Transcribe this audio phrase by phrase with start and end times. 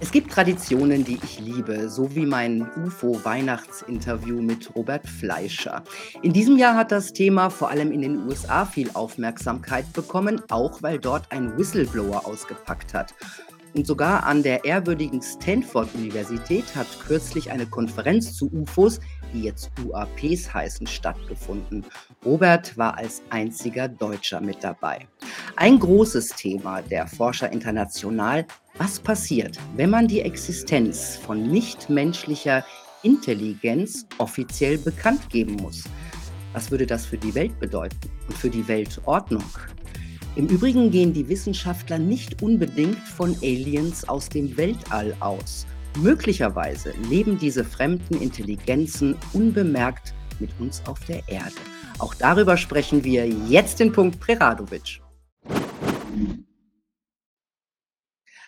[0.00, 5.82] Es gibt Traditionen, die ich liebe, so wie mein UFO-Weihnachtsinterview mit Robert Fleischer.
[6.22, 10.82] In diesem Jahr hat das Thema vor allem in den USA viel Aufmerksamkeit bekommen, auch
[10.82, 13.14] weil dort ein Whistleblower ausgepackt hat.
[13.74, 19.00] Und sogar an der ehrwürdigen Stanford-Universität hat kürzlich eine Konferenz zu UFOs,
[19.32, 21.84] die jetzt UAPs heißen, stattgefunden.
[22.24, 25.08] Robert war als einziger Deutscher mit dabei.
[25.56, 28.46] Ein großes Thema der Forscher international,
[28.78, 32.64] was passiert, wenn man die Existenz von nichtmenschlicher
[33.02, 35.84] Intelligenz offiziell bekannt geben muss?
[36.52, 39.44] Was würde das für die Welt bedeuten und für die Weltordnung?
[40.36, 45.66] Im Übrigen gehen die Wissenschaftler nicht unbedingt von Aliens aus dem Weltall aus.
[46.00, 51.54] Möglicherweise leben diese fremden Intelligenzen unbemerkt mit uns auf der Erde.
[51.98, 55.00] Auch darüber sprechen wir jetzt in Punkt Preradovic.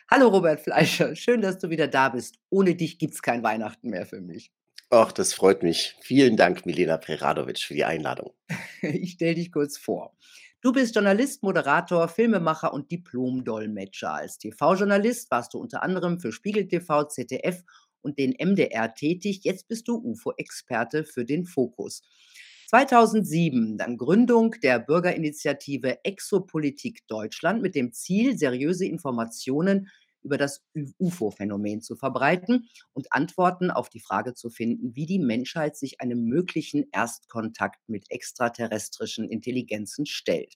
[0.08, 2.38] Hallo Robert Fleischer, schön, dass du wieder da bist.
[2.48, 4.52] Ohne dich gibt es kein Weihnachten mehr für mich.
[4.88, 5.96] Ach, das freut mich.
[6.00, 8.32] Vielen Dank, Milena Preradovic, für die Einladung.
[8.82, 10.16] Ich stelle dich kurz vor.
[10.60, 14.14] Du bist Journalist, Moderator, Filmemacher und Diplom-Dolmetscher.
[14.14, 17.64] Als TV-Journalist warst du unter anderem für Spiegel TV, ZDF
[18.00, 19.40] und den MDR tätig.
[19.42, 22.02] Jetzt bist du UFO-Experte für den Fokus.
[22.68, 29.88] 2007 dann Gründung der Bürgerinitiative Exopolitik Deutschland mit dem Ziel, seriöse Informationen
[30.22, 30.64] über das
[30.98, 36.24] UFO-Phänomen zu verbreiten und Antworten auf die Frage zu finden, wie die Menschheit sich einem
[36.24, 40.54] möglichen Erstkontakt mit extraterrestrischen Intelligenzen stellt.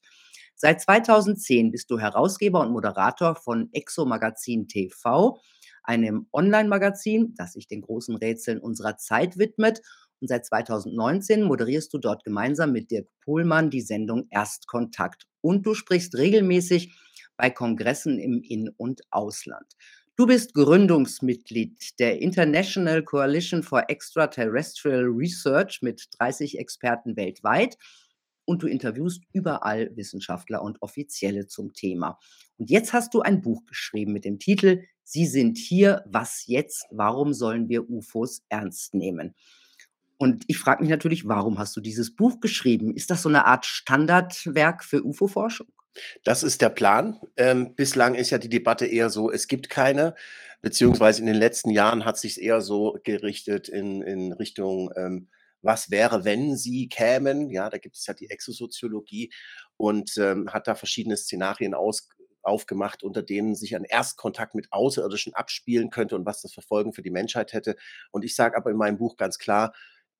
[0.56, 5.41] Seit 2010 bist du Herausgeber und Moderator von Exo Magazin TV,
[5.83, 9.80] einem Online-Magazin, das sich den großen Rätseln unserer Zeit widmet.
[10.20, 15.27] Und seit 2019 moderierst du dort gemeinsam mit Dirk Pohlmann die Sendung Erstkontakt.
[15.41, 16.92] Und du sprichst regelmäßig
[17.41, 19.64] bei Kongressen im In- und Ausland.
[20.14, 27.78] Du bist Gründungsmitglied der International Coalition for Extraterrestrial Research mit 30 Experten weltweit
[28.45, 32.18] und du interviewst überall Wissenschaftler und Offizielle zum Thema.
[32.58, 36.84] Und jetzt hast du ein Buch geschrieben mit dem Titel Sie sind hier, was jetzt?
[36.90, 39.34] Warum sollen wir UFOs ernst nehmen?
[40.18, 42.95] Und ich frage mich natürlich, warum hast du dieses Buch geschrieben?
[42.95, 45.68] Ist das so eine Art Standardwerk für UFO-Forschung?
[46.24, 47.20] Das ist der Plan.
[47.36, 50.14] Ähm, bislang ist ja die Debatte eher so, es gibt keine,
[50.62, 55.28] beziehungsweise in den letzten Jahren hat sich eher so gerichtet in, in Richtung, ähm,
[55.62, 57.51] was wäre, wenn sie kämen?
[57.51, 59.30] Ja, da gibt es ja die Exosoziologie
[59.77, 62.08] und ähm, hat da verschiedene Szenarien aus,
[62.42, 66.92] aufgemacht, unter denen sich ein Erstkontakt mit Außerirdischen abspielen könnte und was das für Folgen
[66.92, 67.77] für die Menschheit hätte.
[68.11, 69.74] Und ich sage aber in meinem Buch ganz klar,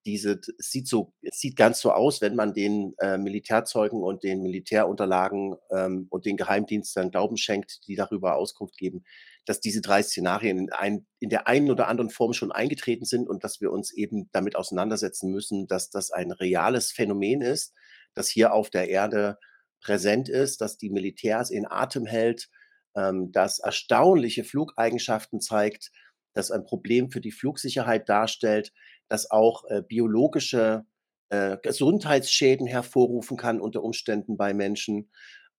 [0.07, 4.23] diese, es sieht so, es sieht ganz so aus, wenn man den äh, Militärzeugen und
[4.23, 9.05] den Militärunterlagen ähm, und den Geheimdiensten Glauben schenkt, die darüber Auskunft geben,
[9.45, 13.29] dass diese drei Szenarien in, ein, in der einen oder anderen Form schon eingetreten sind
[13.29, 17.75] und dass wir uns eben damit auseinandersetzen müssen, dass das ein reales Phänomen ist,
[18.15, 19.39] das hier auf der Erde
[19.81, 22.49] präsent ist, dass die Militärs in Atem hält,
[22.97, 25.91] ähm, das erstaunliche Flugeigenschaften zeigt,
[26.33, 28.73] das ein Problem für die Flugsicherheit darstellt,
[29.11, 30.87] das auch äh, biologische
[31.29, 35.11] äh, Gesundheitsschäden hervorrufen kann unter Umständen bei Menschen,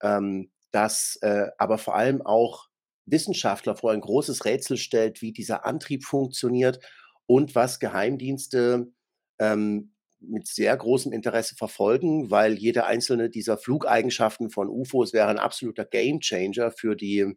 [0.01, 2.69] ähm, das äh, aber vor allem auch
[3.05, 6.79] Wissenschaftler vor ein großes Rätsel stellt, wie dieser Antrieb funktioniert
[7.25, 8.87] und was Geheimdienste
[9.39, 15.39] ähm, mit sehr großem Interesse verfolgen, weil jede einzelne dieser Flugeigenschaften von UFOs wäre ein
[15.39, 17.35] absoluter Gamechanger für die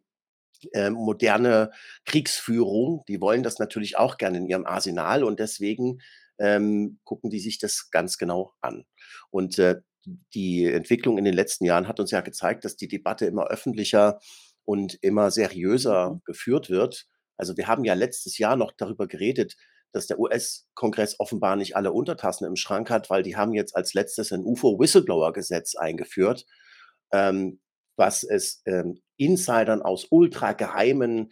[0.73, 1.71] äh, moderne
[2.05, 3.03] Kriegsführung.
[3.07, 5.99] Die wollen das natürlich auch gerne in ihrem Arsenal und deswegen
[6.39, 8.85] ähm, gucken die sich das ganz genau an.
[9.29, 9.81] Und äh,
[10.33, 14.19] die Entwicklung in den letzten Jahren hat uns ja gezeigt, dass die Debatte immer öffentlicher
[14.63, 16.21] und immer seriöser mhm.
[16.25, 17.05] geführt wird.
[17.37, 19.55] Also wir haben ja letztes Jahr noch darüber geredet,
[19.91, 23.93] dass der US-Kongress offenbar nicht alle Untertassen im Schrank hat, weil die haben jetzt als
[23.93, 26.45] letztes ein UFO-Whistleblower-Gesetz eingeführt,
[27.13, 27.61] ähm,
[27.95, 31.29] was es ähm, Insidern aus ultrageheimen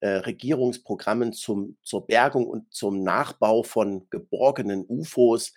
[0.00, 5.52] äh, Regierungsprogrammen zum, zur Bergung und zum Nachbau von geborgenen UFOs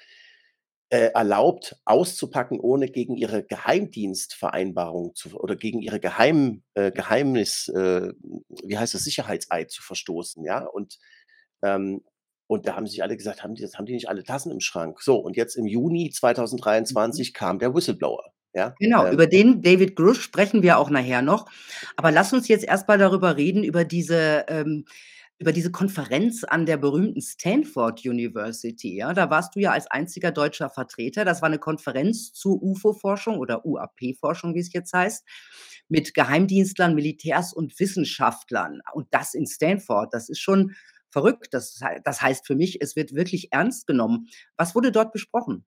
[0.90, 8.12] äh, erlaubt, auszupacken, ohne gegen ihre Geheimdienstvereinbarung zu, oder gegen ihre Geheim, äh, Geheimnis, äh,
[8.64, 10.44] wie heißt das, Sicherheitseid zu verstoßen.
[10.44, 10.66] Ja?
[10.66, 11.00] Und,
[11.64, 12.04] ähm,
[12.48, 14.60] und da haben sich alle gesagt, haben die, das haben die nicht alle Tassen im
[14.60, 15.02] Schrank.
[15.02, 17.34] So, und jetzt im Juni 2023 mhm.
[17.34, 18.34] kam der Whistleblower.
[18.54, 21.50] Ja, Genau, ähm, über den David Grush sprechen wir auch nachher noch.
[21.96, 24.86] Aber lass uns jetzt erst mal darüber reden, über diese, ähm
[25.40, 29.12] über diese Konferenz an der berühmten Stanford University, ja?
[29.12, 31.26] Da warst du ja als einziger deutscher Vertreter.
[31.26, 35.26] Das war eine Konferenz zur UFO-Forschung oder UAP-Forschung, wie es jetzt heißt,
[35.90, 40.14] mit Geheimdienstlern, Militärs und Wissenschaftlern und das in Stanford.
[40.14, 40.76] Das ist schon
[41.10, 41.48] verrückt.
[41.56, 44.28] Das das heißt für mich, es wird wirklich ernst genommen.
[44.58, 45.66] Was wurde dort besprochen?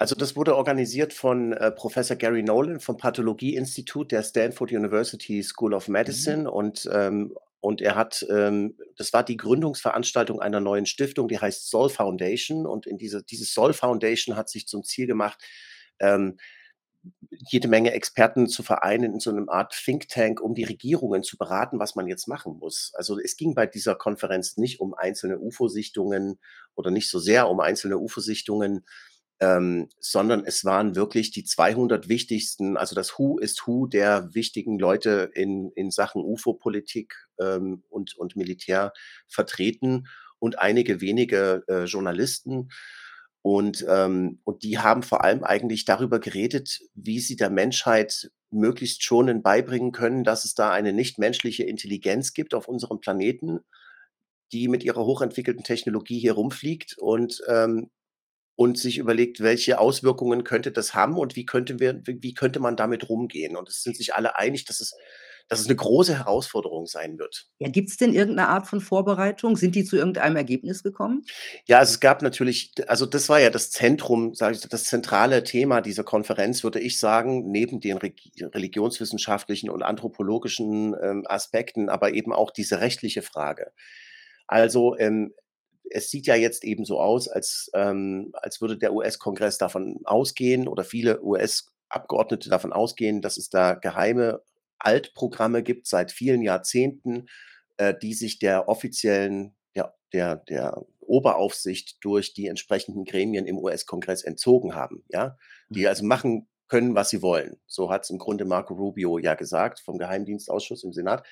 [0.00, 5.72] Also, das wurde organisiert von, äh, Professor Gary Nolan vom Pathologie-Institut der Stanford University School
[5.72, 6.44] of Mhm.
[6.44, 11.38] Medicine und, ähm und er hat, ähm das war die Gründungsveranstaltung einer neuen Stiftung, die
[11.38, 15.42] heißt Soll Foundation und in diese diese Soll Foundation hat sich zum Ziel gemacht,
[16.00, 16.36] ähm,
[17.50, 21.36] jede Menge Experten zu vereinen in so 'nem Art Think Tank, um die Regierungen zu
[21.36, 22.92] beraten, was man jetzt machen muss.
[22.94, 26.38] Also, es ging bei dieser Konferenz nicht um einzelne UFO-Sichtungen
[26.74, 28.86] oder nicht so sehr um einzelne UFO-Sichtungen,
[29.44, 34.78] ähm, sondern es waren wirklich die 200 wichtigsten also, das Who is Who der wichtigen
[34.78, 38.92] Leute in in Sachen UFO-Politik, ähm, und und Militär
[39.28, 40.06] vertreten
[40.38, 42.70] und einige wenige, äh, Journalisten.
[43.42, 49.02] Und, ähm und die haben vor allem eigentlich darüber geredet, wie sie der Menschheit möglichst
[49.04, 53.60] schonend beibringen können, dass es da eine nichtmenschliche Intelligenz gibt auf unserem Planeten,
[54.52, 57.90] die mit ihrer hochentwickelten Technologie hier rumfliegt und, ähm
[58.56, 62.76] und sich überlegt, welche Auswirkungen könnte das haben und wie könnten wir wie könnte man
[62.76, 63.56] damit rumgehen?
[63.56, 64.94] Und es sind sich alle einig, dass es
[65.48, 67.46] dass es 'ne große Herausforderung sein wird.
[67.60, 69.56] Ja, gibt's denn irgend 'ne Art von Vorbereitung?
[69.56, 71.24] Sind die zu irgendeinem Ergebnis gekommen?
[71.68, 75.42] Ja, also, es gab natürlich also, das war ja das Zentrum, sage ich das zentrale
[75.44, 82.34] Thema dieser Konferenz, würde ich sagen, neben den religionswissenschaftlichen und anthropologischen, ähm, Aspekten, aber eben
[82.34, 83.72] auch diese rechtliche Frage.
[84.46, 85.32] Also, ähm,
[85.90, 90.68] es sieht ja jetzt eben so aus, als ähm, als würde der US-Kongress davon ausgehen
[90.68, 94.42] oder viele US-Abgeordnete davon ausgehen, dass es da geheime
[94.78, 97.26] Altprogramme gibt seit vielen Jahrzehnten,
[97.76, 104.22] äh, die sich der offiziellen der der der Oberaufsicht durch die entsprechenden Gremien im US-Kongress
[104.24, 105.36] entzogen haben, ja?
[105.74, 105.88] Die Mhm.
[105.88, 107.56] also machen können, was sie wollen.
[107.66, 111.26] So hat's im Grunde Marco Rubio ja gesagt vom Geheimdienstausschuss im Senat.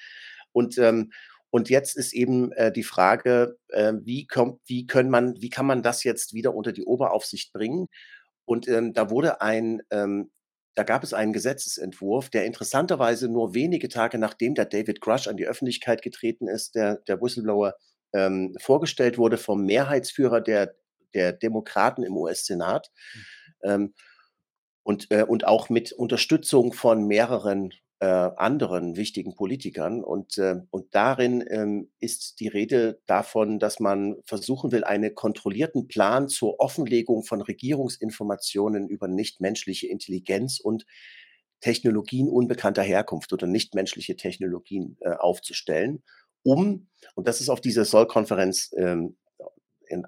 [0.52, 1.12] Und, ähm
[1.52, 5.66] und jetzt ist eben, äh, die Frage, äh, wie kommt wie können man wie kann
[5.66, 7.88] man das jetzt wieder unter die Oberaufsicht bringen?
[8.46, 10.30] Und, ähm, da wurde ein ähm,
[10.74, 15.36] da gab es einen Gesetzesentwurf, der interessanterweise nur wenige Tage, nachdem der David Grush an
[15.36, 17.74] die Öffentlichkeit getreten ist, der der Whistleblower,
[18.14, 20.74] ähm, vorgestellt wurde vom Mehrheitsführer der
[21.14, 23.24] der Demokraten im US-Senat, Mhm.
[23.64, 23.94] ähm,
[24.84, 27.72] und äh, und auch mit Unterstützung von mehreren,
[28.02, 30.02] äh, anderen wichtigen Politikern.
[30.02, 35.86] Und, äh und darin, ähm, ist die Rede davon, dass man versuchen will, eine kontrollierten
[35.86, 40.84] Plan zur Offenlegung von Regierungsinformationen über nichtmenschliche Intelligenz und
[41.60, 46.02] Technologien unbekannter Herkunft oder nichtmenschliche Technologien, äh, aufzustellen,
[46.42, 49.16] um und das ist auf dieser Soll-Konferenz, ähm,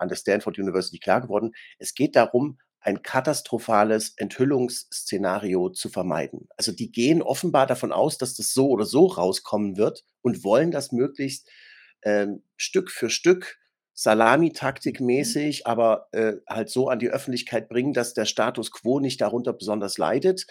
[0.01, 6.49] an der Stanford University klar geworden, es geht darum, ein katastrophales Enthüllungsszenario zu vermeiden.
[6.57, 10.71] Also, die gehen offenbar davon aus, dass das so oder so rauskommen wird und wollen
[10.71, 11.49] das möglichst,
[12.03, 13.97] ähm, Stück für Stück Mhm.
[13.97, 19.53] salamitaktikmäßig, aber, äh, halt so an die Öffentlichkeit bringen, dass der Status quo nicht darunter
[19.53, 20.47] besonders leidet.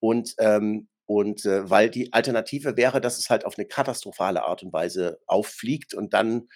[0.00, 4.62] Und, ähm und, äh, weil die Alternative wäre, dass es halt auf 'ne katastrophale Art
[4.62, 6.48] und Weise auffliegt und dann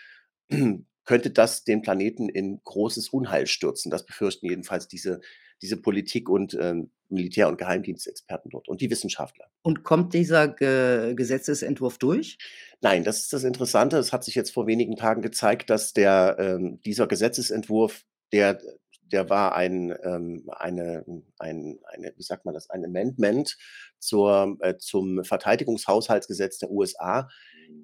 [1.04, 3.90] könnte das den Planeten in großes Unheil stürzen.
[3.90, 5.20] Das befürchten jedenfalls diese
[5.62, 9.46] diese Politik und, ähm, Militär und Geheimdienstexperten dort und die Wissenschaftler.
[9.62, 12.38] Und kommt dieser Ge Gesetzesentwurf durch?
[12.80, 13.98] Nein, das ist das Interessante.
[13.98, 18.60] Es hat sich jetzt vor wenigen Tagen gezeigt, dass der ähm, dieser Gesetzesentwurf, der
[19.02, 21.04] der war ein ähm, eine
[21.38, 23.58] ein eine wie sagt man das, ein Amendment
[23.98, 27.28] zur äh, zum Verteidigungshaushaltsgesetz der USA,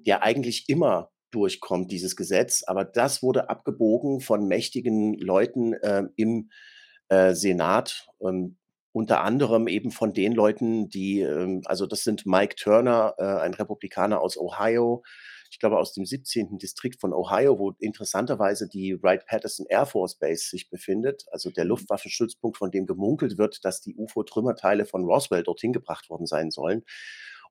[0.07, 2.63] der eigentlich immer durchkommt, dieses Gesetz.
[2.65, 6.49] Aber das wurde abgebogen von mächtigen Leuten, äh, im,
[7.09, 8.57] äh, Senat, ähm,
[8.91, 13.53] unter anderem eben von den Leuten, die, ähm also, das sind Mike Turner, äh, ein
[13.53, 15.03] Republikaner aus Ohio,
[15.51, 16.57] ich glaube aus dem 17.
[16.57, 21.69] Distrikt von Ohio, wo interessanterweise die Wright-Patterson Air Force Base sich befindet, also, der Mhm.
[21.69, 26.83] Luftwaffenstützpunkt, von dem gemunkelt wird, dass die UFO-Trümmerteile von Roswell dorthin gebracht worden sein sollen.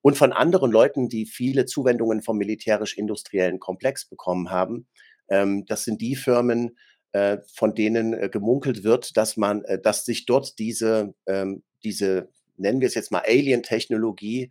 [0.00, 4.86] Und von anderen Leuten, die viele Zuwendungen vom militärisch-industriellen Komplex bekommen haben.
[5.28, 6.78] Ähm, das sind die Firmen,
[7.12, 12.28] äh, von denen, äh, gemunkelt wird, dass man äh, dass sich dort diese ähm, diese,
[12.56, 14.50] nennen wir es jetzt mal Alien-Technologie,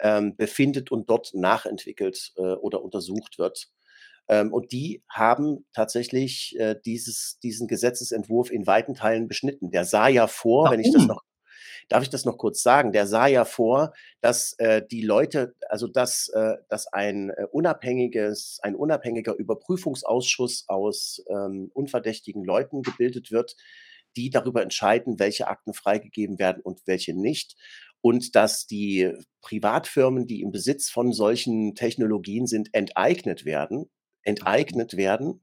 [0.00, 3.68] ähm, befindet und dort nachentwickelt, äh, oder untersucht wird.
[4.28, 9.70] Ähm, und die haben tatsächlich, äh, dieses diesen Gesetzesentwurf in weiten Teilen beschnitten.
[9.70, 11.08] Der sah ja vor, wenn ich das Warum?
[11.08, 11.22] noch
[11.88, 12.92] darf ich das noch kurz sagen?
[12.92, 18.58] Der sah ja vor, dass, äh, die Leute also, dass äh, dass ein, äh, unabhängiges
[18.62, 23.56] ein unabhängiger Überprüfungsausschuss aus, ähm, unverdächtigen Leuten gebildet wird,
[24.16, 27.56] die darüber entscheiden, welche Akten freigegeben werden und welche nicht.
[28.02, 33.90] und dass die Privatfirmen, die im Besitz von solchen Technologien sind, enteignet werden
[34.26, 35.42] enteignet werden.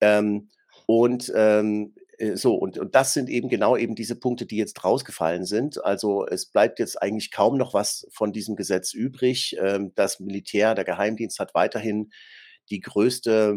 [0.00, 0.48] Ähm,
[0.86, 1.99] und ähm, äh,
[2.34, 5.82] so, und, und das sind eben genau eben diese Punkte, die jetzt rausgefallen sind.
[5.82, 9.56] Also es bleibt jetzt eigentlich kaum noch was von diesem Gesetz übrig.
[9.58, 12.10] Ähm, das Militär, der Geheimdienst hat weiterhin
[12.68, 13.56] die größte,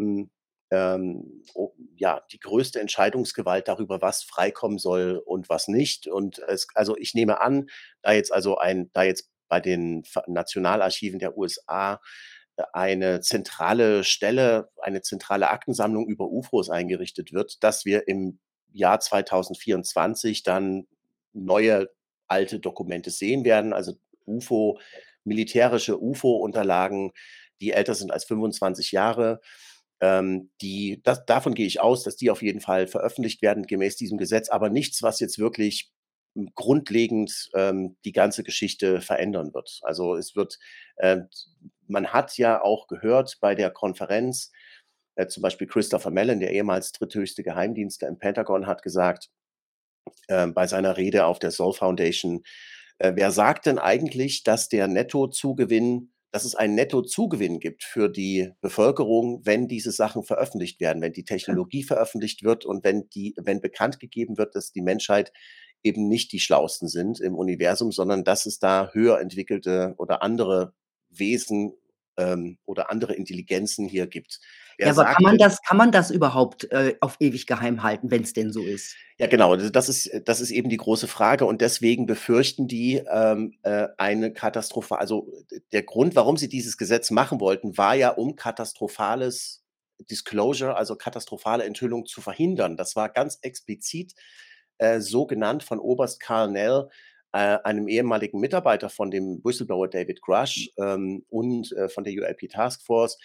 [0.71, 1.43] ähm,
[1.97, 6.07] ja, die größte Entscheidungsgewalt darüber, was freikommen soll und was nicht.
[6.07, 7.67] Und es, also ich nehme an,
[8.01, 11.99] da jetzt also ein, da jetzt bei den Nationalarchiven der USA
[12.71, 18.39] eine zentrale Stelle, eine zentrale Aktensammlung über UFOs eingerichtet wird, dass wir im
[18.73, 20.87] Jahr 2024 dann
[21.33, 21.89] neue
[22.27, 23.93] alte Dokumente sehen werden, also
[24.25, 24.79] UFO,
[25.23, 27.11] militärische UFO-Unterlagen,
[27.61, 29.39] die älter sind als 25 Jahre.
[30.01, 33.95] Ähm, die, das, davon gehe ich aus, dass die auf jeden Fall veröffentlicht werden gemäß
[33.95, 35.91] diesem Gesetz, aber nichts, was jetzt wirklich
[36.55, 39.79] grundlegend ähm, die ganze Geschichte verändern wird.
[39.83, 40.57] Also es wird,
[40.97, 41.21] äh,
[41.87, 44.51] man hat ja auch gehört bei der Konferenz,
[45.15, 49.29] äh, zum Beispiel Christopher Mellon, der ehemals dritthöchste Geheimdienstler im Pentagon, hat gesagt,
[50.27, 52.43] äh, bei seiner Rede auf der Soul Foundation,
[52.99, 58.49] äh, wer sagt denn eigentlich, dass der Nettozugewinn dass es einen Nettozugewinn gibt für die
[58.59, 63.61] Bevölkerung, wenn diese Sachen veröffentlicht werden, wenn die Technologie veröffentlicht wird und wenn die, wenn
[63.61, 65.31] bekannt gegeben wird, dass die Menschheit
[65.83, 70.73] eben nicht die Schlausten sind im Universum, sondern dass es da höher entwickelte oder andere
[71.11, 71.73] Wesen
[72.17, 74.39] ähm, oder andere Intelligenzen hier gibt.
[74.77, 78.23] Ja, aber kann man das kann man das überhaupt, äh, auf ewig geheim halten, wenn
[78.23, 78.95] es denn so ist?
[79.17, 79.51] Ja, genau.
[79.51, 83.87] Also das ist das ist eben die große Frage und deswegen befürchten die, ähm, äh,
[83.97, 85.31] eine Katastrophe also,
[85.71, 89.63] der Grund, warum sie dieses Gesetz machen wollten, war ja, um katastrophales
[90.09, 92.77] Disclosure, also katastrophale Enthüllung zu verhindern.
[92.77, 94.13] Das war ganz explizit,
[94.77, 96.89] äh, so genannt von Oberst Karl Nell,
[97.33, 102.47] äh, einem ehemaligen Mitarbeiter von dem Whistleblower David Grush, ähm, und, äh, von der UAP
[102.49, 103.17] Task Force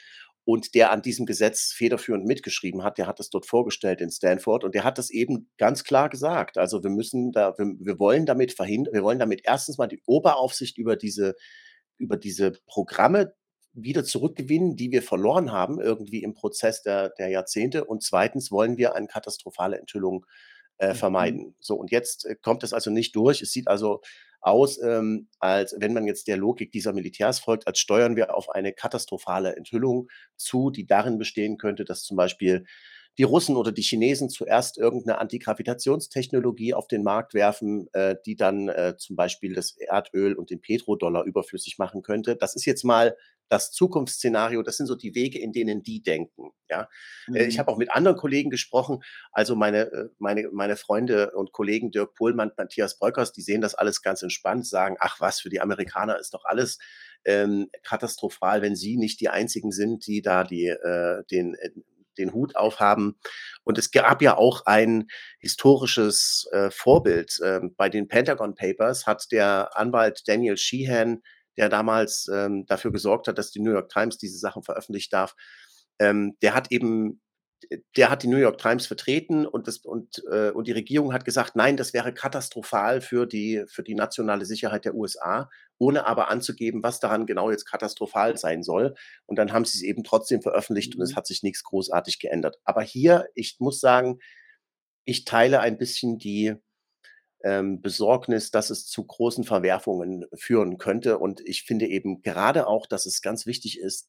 [0.45, 4.65] und der an diesem Gesetz federführend mitgeschrieben hat, der hat das dort vorgestellt in Stanford
[4.65, 6.57] und der hat das eben ganz klar gesagt.
[6.57, 10.01] Also wir müssen da, wir, wir wollen damit verhindern, wir wollen damit erstens mal die
[10.07, 11.35] Oberaufsicht über diese,
[11.99, 13.35] über diese Programme
[13.75, 17.85] wieder zurückgewinnen, die wir verloren haben, irgendwie im Prozess der, der Jahrzehnte.
[17.85, 20.95] Und zweitens wollen wir eine katastrophale Enthüllung äh, mhm.
[20.95, 21.55] vermeiden.
[21.61, 23.43] So, und jetzt äh, kommt es also nicht durch.
[23.43, 24.01] Es sieht also
[24.41, 28.51] aus, ähm, als wenn man jetzt der Logik dieser Militärs folgt, als steuern wir auf
[28.51, 32.65] eine katastrophale Enthüllung zu, die darin bestehen könnte, dass zum Beispiel
[33.19, 38.69] die Russen oder die Chinesen zuerst irgendeine Antigravitationstechnologie auf den Markt werfen, äh, die dann
[38.69, 42.37] äh, zum Beispiel das Erdöl und den Petrodollar überflüssig machen könnte.
[42.37, 43.17] Das ist jetzt mal
[43.49, 46.51] das Zukunftsszenario, das sind so die Wege, in denen die denken.
[46.69, 46.89] Ja,
[47.29, 47.49] äh, mhm.
[47.49, 49.03] ich habe auch mit anderen Kollegen gesprochen,
[49.33, 53.75] also meine äh, meine meine Freunde und Kollegen Dirk Pohlmann, Matthias Bröckers, die sehen das
[53.75, 56.79] alles ganz entspannt, sagen, ach was, für die Amerikaner ist doch alles
[57.25, 61.71] ähm, katastrophal, wenn sie nicht die einzigen sind, die da die äh, den äh,
[62.19, 63.17] den Hut aufhaben.
[63.65, 65.07] Und es gab ja auch ein
[65.39, 67.39] historisches äh, Vorbild.
[67.45, 71.23] Ähm, bei den Pentagon Papers hat der Anwalt Daniel Sheehan
[71.59, 75.35] der damals ähm, dafür gesorgt hat, dass die New York Times diese Sachen veröffentlicht darf,
[75.99, 77.21] ähm, der hat eben
[77.97, 81.25] der hat die New York Times vertreten und, das, und, äh, und die Regierung hat
[81.25, 86.31] gesagt, nein, das wäre katastrophal für die, für die nationale Sicherheit der USA, ohne aber
[86.31, 88.95] anzugeben, was daran genau jetzt katastrophal sein soll.
[89.27, 91.17] Und dann haben sie es eben trotzdem veröffentlicht und es mhm.
[91.17, 92.59] hat sich nichts großartig geändert.
[92.65, 94.19] Aber hier, ich muss sagen,
[95.05, 96.55] ich teile ein bisschen die,
[97.45, 101.19] ähm, Besorgnis, dass es zu großen Verwerfungen führen könnte.
[101.19, 104.09] Und ich finde eben gerade auch, dass es ganz wichtig ist,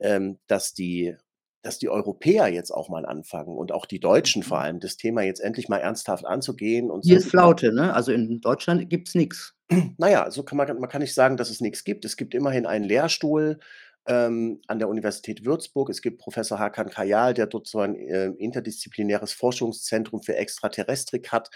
[0.00, 1.16] ähm, dass die
[1.62, 4.62] dass die Europäer jetzt auch mal anfangen und auch die Deutschen vor mhm.
[4.64, 7.92] allem, das Thema jetzt endlich mal ernsthaft anzugehen und Hier ist Flaute, ne?
[7.92, 9.54] Also in Deutschland gibt es nichts.
[9.98, 12.04] Naja, so kann man man kann nicht sagen, dass es nichts gibt.
[12.04, 13.58] Es gibt immerhin einen Lehrstuhl,
[14.06, 15.90] ähm, an der Universität Würzburg.
[15.90, 21.50] Es gibt Professor Hakan Kayal, der dort so ein, äh, interdisziplinäres Forschungszentrum für Extraterrestrik hat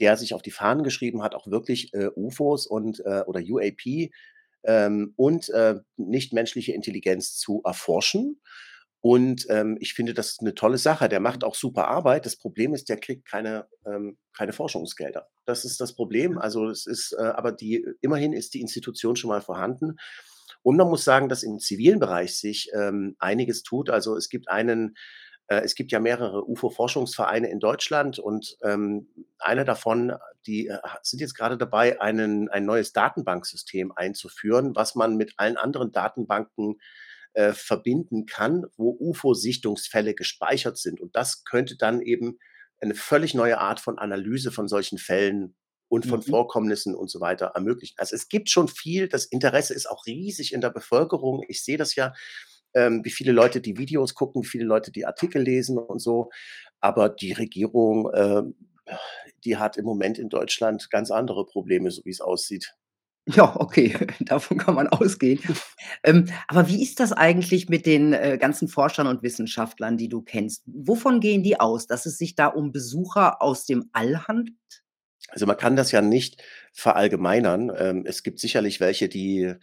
[0.00, 4.10] der sich auf die Fahnen geschrieben hat, auch wirklich äh, UFOs und äh, oder UAP
[4.64, 8.40] ähm, und äh, nichtmenschliche Intelligenz zu erforschen.
[9.00, 11.08] Und ähm, ich finde, das ist eine tolle Sache.
[11.08, 12.24] Der macht auch super Arbeit.
[12.24, 15.28] Das Problem ist, der kriegt keine, ähm, keine Forschungsgelder.
[15.44, 16.38] Das ist das Problem.
[16.38, 19.96] Also es ist, äh, aber die, immerhin ist die Institution schon mal vorhanden.
[20.62, 23.90] Und man muss sagen, dass im zivilen Bereich sich ähm, einiges tut.
[23.90, 24.94] Also es gibt einen
[25.48, 29.08] es gibt ja mehrere UFO-Forschungsvereine in Deutschland und ähm,
[29.38, 30.14] einer davon,
[30.46, 35.56] die äh, sind jetzt gerade dabei, einen, ein neues Datenbanksystem einzuführen, was man mit allen
[35.56, 36.80] anderen Datenbanken
[37.34, 41.00] äh, verbinden kann, wo UFO-Sichtungsfälle gespeichert sind.
[41.00, 42.38] Und das könnte dann eben
[42.80, 45.54] eine völlig neue Art von Analyse von solchen Fällen
[45.88, 46.24] und von Mhm.
[46.24, 47.94] Vorkommnissen und so weiter ermöglichen.
[47.98, 51.44] Also, es gibt schon viel, das Interesse ist auch riesig in der Bevölkerung.
[51.48, 52.14] Ich sehe das ja,
[52.74, 56.30] ähm, wie viele Leute die Videos gucken, wie viele Leute die Artikel lesen und so.
[56.80, 58.54] Aber die Regierung, ähm,
[59.44, 62.74] die hat im Moment in Deutschland ganz andere Probleme, so wie es aussieht.
[63.26, 65.40] Ja, okay, davon kann man ausgehen.
[66.02, 70.22] Ähm, aber wie ist das eigentlich mit den, äh, ganzen Forschern und Wissenschaftlern, die du
[70.22, 70.64] kennst?
[70.66, 71.86] Wovon gehen die aus?
[71.86, 74.56] Dass es sich da um Besucher aus dem All handelt?
[75.28, 77.70] Also, man kann das ja nicht verallgemeinern.
[77.76, 79.54] Ähm, es gibt sicherlich welche, die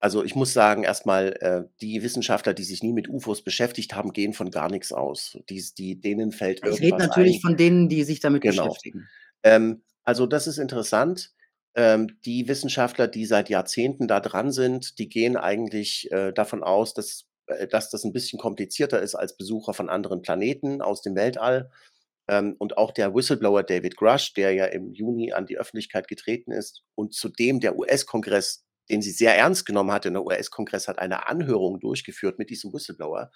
[0.00, 3.94] also, ich muss sagen, erst mal, äh, die Wissenschaftler, die sich nie mit UFOs beschäftigt
[3.94, 5.38] haben, gehen von gar nix aus.
[5.48, 7.40] Dies die denen fällt Ich rede irgendwas natürlich ein.
[7.40, 8.46] von denen, die sich damit Genau.
[8.46, 9.10] beschäftigen.
[9.44, 11.32] Ähm, also, das ist interessant.
[11.76, 16.94] Ähm, die Wissenschaftler, die seit Jahrzehnten da dran sind, die gehen eigentlich, äh, davon aus,
[16.94, 21.16] dass äh, dass das 'n bisschen komplizierter ist als Besucher von anderen Planeten aus dem
[21.16, 21.70] Weltall.
[22.28, 26.52] Ähm, und auch der Whistleblower David Grush, der ja im Juni an die Öffentlichkeit getreten
[26.52, 31.28] ist und zudem der US-Kongress, den sie sehr ernst genommen hat, der US-Kongress hat eine
[31.28, 33.30] Anhörung durchgeführt mit diesem Whistleblower.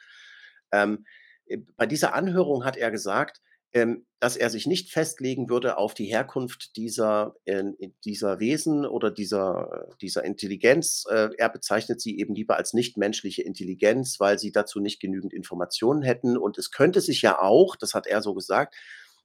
[0.72, 1.04] Ähm,
[1.46, 3.40] äh, bei dieser Anhörung hat er gesagt,
[3.74, 9.10] ähm, dass er sich nicht festlegen würde auf die Herkunft dieser ähm, dieser Wesen oder
[9.10, 11.04] dieser dieser Intelligenz.
[11.08, 16.02] Äh, er bezeichnet sie eben lieber als nichtmenschliche Intelligenz, weil sie dazu nicht genügend Informationen
[16.02, 16.36] hätten.
[16.36, 18.74] Und es könnte sich ja auch, das hat er so gesagt,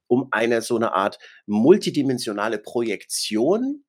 [0.07, 3.83] um eine so 'ne Art multidimensionale Projektion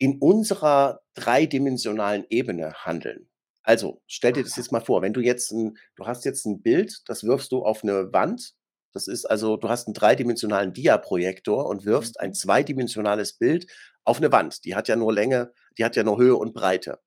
[0.00, 3.28] in unserer dreidimensionalen Ebene handeln.
[3.64, 6.62] Also, stell dir das jetzt mal vor, wenn du jetzt 'n du hast jetzt 'n
[6.62, 8.54] Bild, das wirfst du auf 'ne Wand.
[8.94, 12.34] Das ist also du hast 'n dreidimensionalen Diaprojektor und wirfst ein Mhm.
[12.34, 13.66] zweidimensionales Bild
[14.04, 14.64] auf 'ne Wand.
[14.64, 17.00] Die hat ja nur Länge die hat ja nur Höhe und Breite.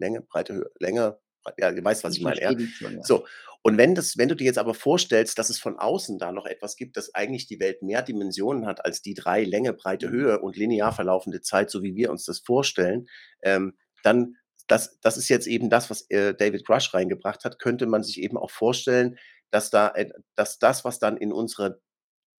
[0.00, 1.18] Länge, Breite, Höhe, Länge,
[1.58, 2.40] ja, du weißt, was Ich ich meine,
[2.74, 3.02] schon, ja.
[3.02, 3.26] So,
[3.62, 6.46] und wenn das wenn du dir jetzt aber vorstellst, dass es von außen da noch
[6.46, 10.12] etwas gibt, das eigentlich die Welt mehr Dimensionen hat als die 3 Länge, Breite, Mhm.
[10.12, 13.08] Höhe und linear verlaufende Zeit, so wie wir uns das vorstellen,
[13.42, 14.36] ähm, dann
[14.68, 18.20] das das ist jetzt eben das, was, äh, David Grush reingebracht hat, könnte man sich
[18.22, 19.18] eben auch vorstellen,
[19.50, 21.80] dass da et dass das, was dann in unsere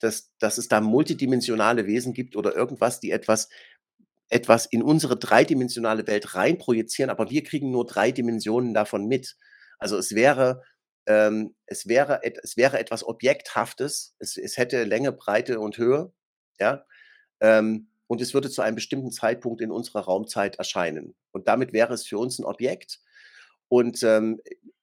[0.01, 3.49] dass dass es da multidimensionale Wesen gibt oder irgendwas, die etwas
[4.31, 9.37] etwas in unsere dreidimensionale Welt reinprojizieren, aber wir kriegen nur 3 Dimensionen davon mit.
[9.79, 10.63] Also, es wäre
[11.09, 14.17] ähm, es wäre es wäre etwas Objekthaftes.
[14.21, 16.13] Es es hätte Länge, Breite und Höhe,
[16.61, 16.85] ja?
[17.41, 21.17] Ähm, und es würde zu einem bestimmten Zeitpunkt in unserer Raumzeit erscheinen.
[21.33, 23.01] Und damit wäre es für uns 'n Objekt.
[23.69, 24.41] Und, ähm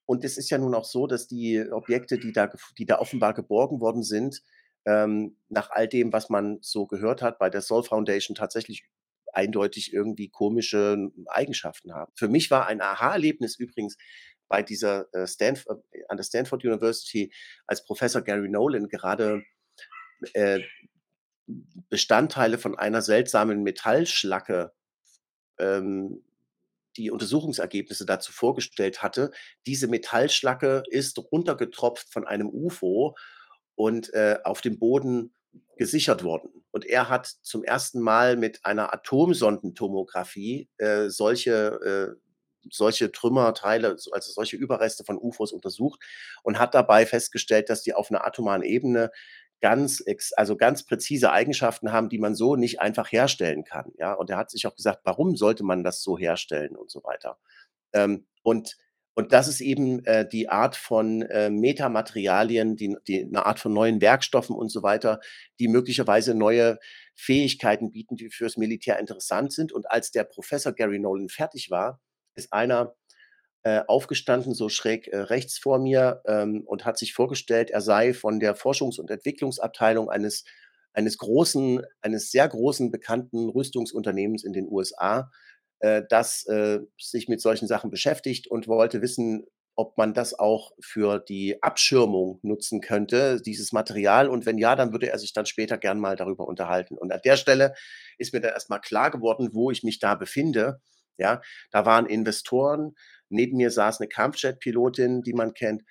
[0.08, 3.34] und es ist ja nun auch so, dass die Objekte, die da die da offenbar
[3.34, 4.42] geborgen worden sind,
[4.86, 8.86] ähm, nach all dem, was man so gehört hat, bei der Soul Foundation tatsächlich
[9.34, 12.12] eindeutig irgendwie komische Eigenschaften haben.
[12.16, 13.98] Für mich war ein Aha-Erlebnis übrigens
[14.48, 17.34] bei dieser, äh, Stanf äh, an der Stanford University,
[17.68, 19.44] als Professor Gary Nolan gerade,
[20.34, 20.62] äh,
[21.90, 24.74] Bestandteile von einer seltsamen Metallschlacke,
[25.60, 26.24] ähm,
[26.98, 29.32] die Untersuchungsergebnisse dazu vorgestellt hatte.
[29.68, 33.16] Diese Metallschlacke ist runtergetropft von einem UFO
[33.76, 35.34] und, äh, auf dem Boden
[35.78, 36.64] gesichert worden.
[36.72, 38.02] Und er hat zum 1.
[38.02, 42.25] Mal mit einer Atomsondentomographie, äh, solche äh,
[42.72, 46.02] solche Trümmerteile, also, solche Überreste von UFOs untersucht
[46.44, 49.12] und hat dabei festgestellt, dass die auf 'ner atomaren Ebene
[49.62, 50.04] ganz
[50.38, 54.14] also, ganz präzise Eigenschaften haben, die man so nicht einfach herstellen kann, ja?
[54.14, 57.38] Und er hat sich auch gesagt: „Warum sollte man das so herstellen?“ und so weiter.
[57.94, 58.78] Ähm, und
[59.16, 63.74] und das ist eben, äh, die Art von, äh, Metamaterialien, die die 'ne Art von
[63.74, 65.20] neuen Werkstoffen und so weiter,
[65.60, 66.80] die möglicherweise neue
[67.16, 69.74] Fähigkeiten bieten, die fürs Militär interessant sind.
[69.74, 72.02] Und als der Professor Gary Nolan fertig war,
[72.36, 72.96] ist einer,
[73.64, 78.14] äh, aufgestanden, so schräg, äh, rechts vor mir, ähm, und hat sich vorgestellt, er sei
[78.14, 80.46] von der Forschungs und Entwicklungsabteilung eines
[80.94, 85.32] eines großen eines sehr großen bekannten Rüstungsunternehmens in den USA,
[85.80, 86.46] äh, das,
[87.00, 89.46] sich mit solchen Sachen beschäftigt und wollte wissen,
[89.76, 94.30] ob man das auch für die Abschirmung nutzen könnte, dieses Material.
[94.30, 96.98] Und wenn ja, dann würde er sich dann später gern mal darüber unterhalten.
[96.98, 97.74] Und an der Stelle
[98.18, 100.80] ist mir dann erst mal klar geworden, wo ich mich da befinde,
[101.18, 101.42] ja?
[101.72, 102.96] Da waren Investoren,
[103.30, 105.84] neben mir saß 'ne Kampfjet-Pilotin, die man kennt.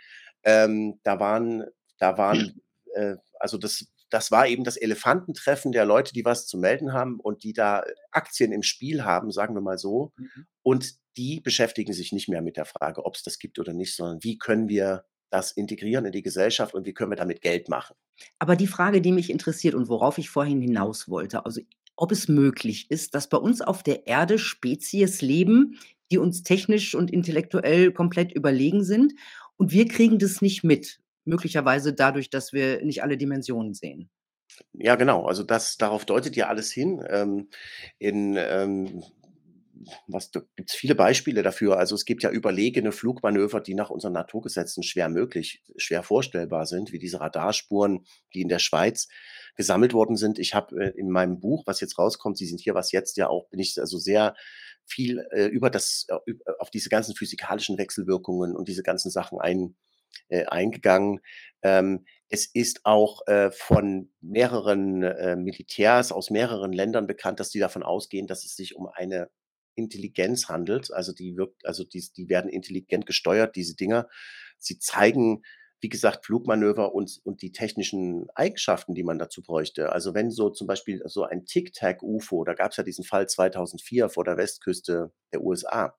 [0.45, 1.65] Ähm, da waren
[1.99, 2.61] da waren,
[2.95, 7.19] äh also, das das war eben das Elefantentreffen der Leute, die was zu melden haben
[7.21, 7.83] und die da
[8.13, 10.13] Aktien im Spiel haben, sagen wir mal so.
[10.17, 10.47] Mhm.
[10.63, 14.23] Und die beschäftigen sich nicht mehr mit der Frage, ob's das gibt oder nicht, sondern
[14.23, 17.97] wie können wir das integrieren in die Gesellschaft und wie können wir damit Geld machen?
[18.39, 21.61] Aber die Frage, die mich interessiert und worauf ich vorhin hinaus wollte, also,
[21.97, 25.79] ob es möglich ist, dass bei uns auf der Erde Spezies leben,
[26.11, 29.15] die uns technisch und intellektuell komplett überlegen sind
[29.57, 34.11] und wir kriegen das nicht mit, möglicherweise dadurch, dass wir nicht alle Dimensionen sehen.
[34.73, 35.25] Ja, genau.
[35.27, 37.05] Also das darauf deutet ja alles hin.
[37.09, 37.49] Ähm,
[37.99, 39.03] in, ähm,
[40.07, 41.79] was da gibt's viele Beispiele dafür.
[41.79, 46.92] Also, es gibt ja überlegene Flugmanöver, die nach unseren Naturgesetzen schwer möglich schwer vorstellbar sind,
[46.92, 49.09] wie diese Radarspuren, die in der Schweiz
[49.57, 50.38] gesammelt worden sind.
[50.38, 53.29] Ich habe, äh, in meinem Buch, was jetzt rauskommt, „Sie sind hier, was jetzt?“ ja
[53.29, 54.35] auch bin ich also sehr
[54.87, 59.77] viel, äh, über das äh, auf diese ganzen physikalischen Wechselwirkungen und diese ganzen Sachen ein
[60.29, 61.20] äh, eingegangen.
[61.62, 67.59] Ähm, es ist auch, äh, von mehreren, äh, Militärs aus mehreren Ländern bekannt, dass die
[67.59, 69.31] davon ausgehen, dass es sich um eine
[69.75, 70.93] Intelligenz handelt.
[70.93, 74.09] Also, die wirkt also, dies die werden intelligent gesteuert, diese Dinger.
[74.59, 75.43] Sie zeigen,
[75.81, 79.93] wie gesagt, Flugmanöver und und die technischen Eigenschaften, die man dazu bräuchte.
[79.93, 84.25] Also, wenn so zum Beispiel so ein Tic-Tac-UFO, da gab's ja diesen Fall 2004 vor
[84.25, 85.97] der Westküste der USA,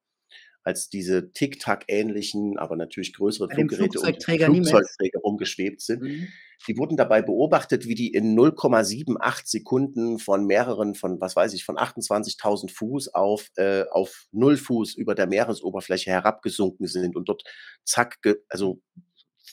[0.65, 4.01] als diese Tic-Tac-ähnlichen, aber natürlich größere Fluggeräte den
[4.49, 6.01] Flugzeugträger rumgeschwebt sind.
[6.01, 6.27] Mhm.
[6.67, 11.63] Die wurden dabei beobachtet, wie die in 0,78 Sekunden von mehreren von, was weiß ich,
[11.63, 17.43] von 28.000 Fuß auf äh, auf 0 Fuß über der Meeresoberfläche herabgesunken sind und dort
[17.83, 18.17] zack
[18.49, 18.81] also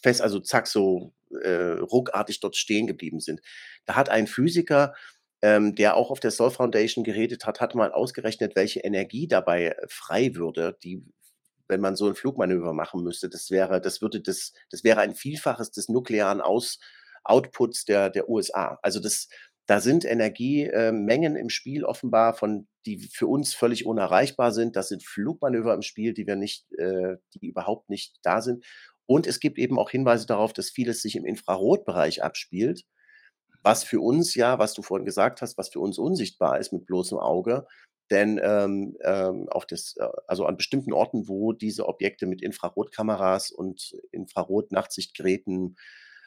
[0.03, 3.40] fest also zack, so, äh, ruckartig dort stehen geblieben sind.
[3.85, 4.94] Da hat ein Physiker,
[5.43, 9.69] ähm, der auch auf der Sol Foundation geredet hat, hat mal ausgerechnet, welche Energie dabei,
[9.69, 11.05] äh, frei würde, die
[11.69, 13.29] wenn man so 'n Flugmanöver machen müsste.
[13.31, 16.79] Das wäre das würde das das wäre ein Vielfaches des nuklearen Aus
[17.25, 18.79] Outputs der der USA.
[18.83, 19.29] Also, das
[19.67, 24.75] da sind Energie äh, Mengen im Spiel offenbar, von die für uns völlig unerreichbar sind.
[24.77, 28.65] Das sind Flugmanöver im Spiel, die wir nicht äh, die überhaupt nicht da sind.
[29.07, 32.85] Und es gibt eben auch Hinweise darauf, dass vieles sich im Infrarotbereich abspielt,
[33.62, 36.87] was für uns ja, was du vorhin gesagt hast, was für uns unsichtbar ist mit
[36.87, 37.66] bloßem Auge.
[38.11, 43.51] Denn, ähm, ähm, auf das äh, also an bestimmten Orten, wo diese Objekte mit Infrarotkameras
[43.51, 45.77] und Infrarot-Nachtsichtgeräten,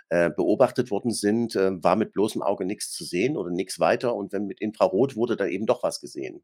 [0.10, 4.16] äh, beobachtet worden sind, äh, war mit bloßem Auge nix zu sehen oder nix weiter.
[4.16, 6.44] Und wenn mit Infrarot wurde da eben doch was gesehen.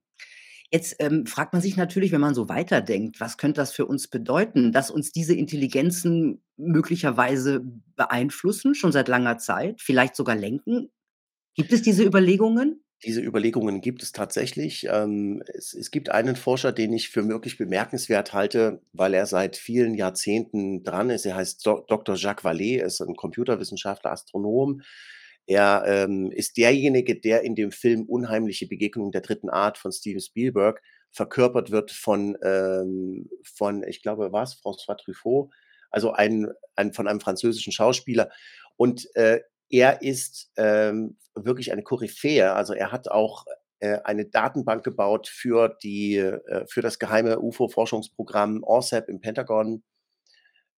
[0.73, 4.07] Jetzt, ähm, fragt man sich natürlich, wenn man so weiterdenkt: „Was könnte das für uns
[4.07, 7.61] bedeuten, dass uns diese Intelligenzen möglicherweise
[7.97, 10.89] beeinflussen, schon seit langer Zeit, vielleicht sogar lenken?“
[11.55, 12.83] Gibt es diese Überlegungen?
[13.03, 14.85] Diese Überlegungen gibt es tatsächlich.
[14.89, 19.57] Ähm, es es gibt einen Forscher, den ich für wirklich bemerkenswert halte, weil er seit
[19.57, 21.25] vielen Jahrzehnten dran ist.
[21.25, 24.81] Er heißt Doktor Jacques Vallée, ist 'n Computerwissenschaftler, Astronom.
[25.51, 29.49] Er, ähm, ist derjenige, der in dem Film „Unheimliche Begegnungen der 3.
[29.49, 35.49] Art“ von Steven Spielberg verkörpert wird von, ähm von, ich glaube, war's François Truffaut,
[35.91, 38.29] also ein ein von einem französischen Schauspieler.
[38.77, 42.53] Und, äh, er ist, ähm, wirklich eine Koryphäe.
[42.53, 43.45] Also, er hat auch,
[43.79, 49.83] äh, eine Datenbank gebaut für die äh, für das geheime UFO-Forschungsprogramm ORCEP im Pentagon.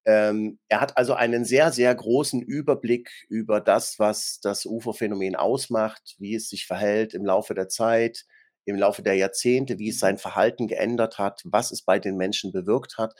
[0.06, 6.16] Ähm, er hat also einen sehr, sehr großen Überblick über das, was das UFO-Phänomen ausmacht,
[6.20, 8.26] wie es sich verhält im Laufe der Zeit,
[8.66, 12.52] im Laufe der Jahrzehnte, wie es sein Verhalten geändert hat, was es bei den Menschen
[12.52, 13.14] bewirkt hat.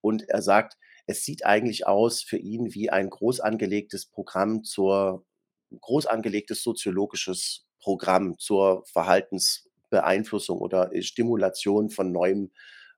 [0.00, 5.24] Und er sagt, es sieht eigentlich aus für ihn wie ein groß angelegtes Programm zur
[5.80, 12.50] groß angelegtes soziologisches Programm zur Verhaltensbeeinflussung oder, äh, Stimulation von neuem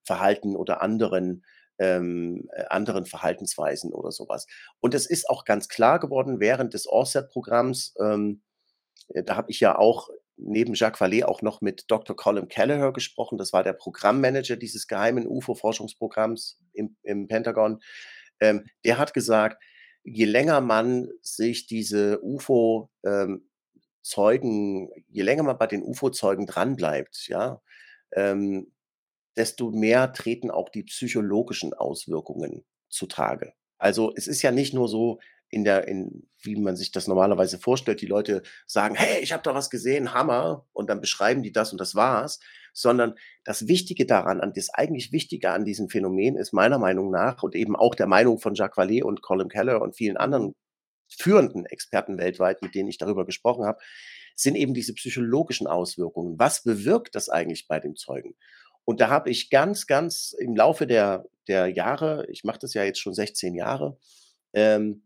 [0.05, 1.45] Verhalten oder anderen
[1.81, 4.47] ähm, äh, anderen Verhaltensweisen oder so was.
[4.81, 8.43] Und es ist auch ganz klar geworden während des ORCEP-Programms, ähm,
[9.09, 12.93] äh, da habe ich ja auch neben Jacques Vallée auch noch mit Doktor Colin Kelleher
[12.93, 13.39] gesprochen.
[13.39, 17.81] Das war der Programmmanager dieses geheimen UFO-Forschungsprogramms im im Pentagon.
[18.41, 19.63] Ähm, der hat gesagt,
[20.03, 23.51] je länger man sich diese UFO, ähm,
[24.03, 27.61] je länger man bei den UFO-Zeugen dranbleibt, ja,
[28.13, 28.73] ähm,
[29.37, 33.53] desto mehr treten auch die psychologischen Auswirkungen zutage.
[33.79, 35.21] Also, es ist ja nicht nur so
[35.53, 39.43] in der in wie man sich das normalerweise vorstellt, die Leute sagen: „Hey, ich habe
[39.43, 42.41] da was gesehen, Hammer!“ Und dann beschreiben die das und das war's.
[42.73, 43.15] Sondern
[43.45, 47.55] das Wichtige daran an das eigentlich Wichtige an diesem Phänomen ist meiner Meinung nach und
[47.57, 50.55] eben auch der Meinung von Jacques Vallée und Colin Kelleher und vielen anderen
[51.09, 53.81] führenden Experten weltweit, mit denen ich darüber gesprochen habe,
[54.37, 56.39] sind eben diese psychologischen Auswirkungen.
[56.39, 58.35] Was bewirkt das eigentlich bei den Zeugen?
[58.85, 62.85] Und da habe ich ganz, ganz im Laufe der der Jahre ich mache das ja
[62.85, 63.99] jetzt schon 16 Jahre,
[64.55, 65.05] ähm,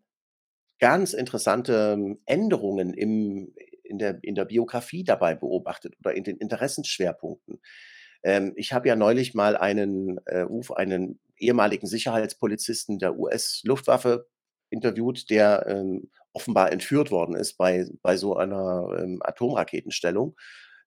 [0.81, 7.61] ganz interessante Änderungen im in der in der Biografie dabei beobachtet oder in den Interessensschwerpunkten.
[8.23, 14.29] Ähm, ich habe ja neulich mal einen, äh, einen ehemaligen Sicherheitspolizisten der US-Luftwaffe
[14.71, 20.37] interviewt, der, ähm, offenbar entführt worden ist bei bei so einer, ähm, Atomraketenstellung.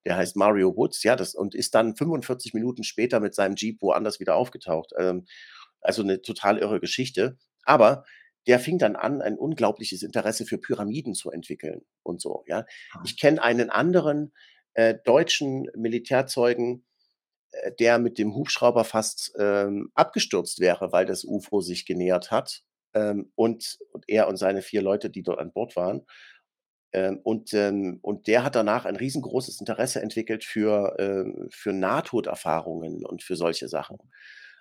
[0.06, 3.82] Der heißt Mario Woods, ja, das und ist dann 45 Minuten später mit seinem Jeep
[3.82, 4.92] woanders wieder aufgetaucht.
[4.98, 5.26] Ähm,
[5.80, 7.38] also 'ne total irre Geschichte.
[7.64, 8.04] Aber
[8.46, 12.64] der fing dann an, ein unglaubliches Interesse für Pyramiden zu entwickeln und so, ja.
[12.92, 13.02] Ah.
[13.04, 14.32] Ich kenne einen anderen,
[14.74, 16.86] äh, deutschen Militärzeugen,
[17.52, 22.62] äh, der mit dem Hubschrauber fast, ähm, abgestürzt wäre, weil das UFO sich genähert hat,
[22.94, 26.06] ähm, und und er und seine 4 Leute, die dort an Bord waren.
[26.92, 33.04] Ähm, und, ähm und der hat danach ein riesengroßes Interesse entwickelt für, ähm für Nahtoderfahrungen
[33.06, 33.98] und für solche Sachen.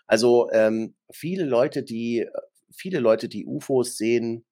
[0.07, 2.29] Also, ähm, viele Leute, die äh,
[2.73, 4.45] viele Leute, die UFOs sehen,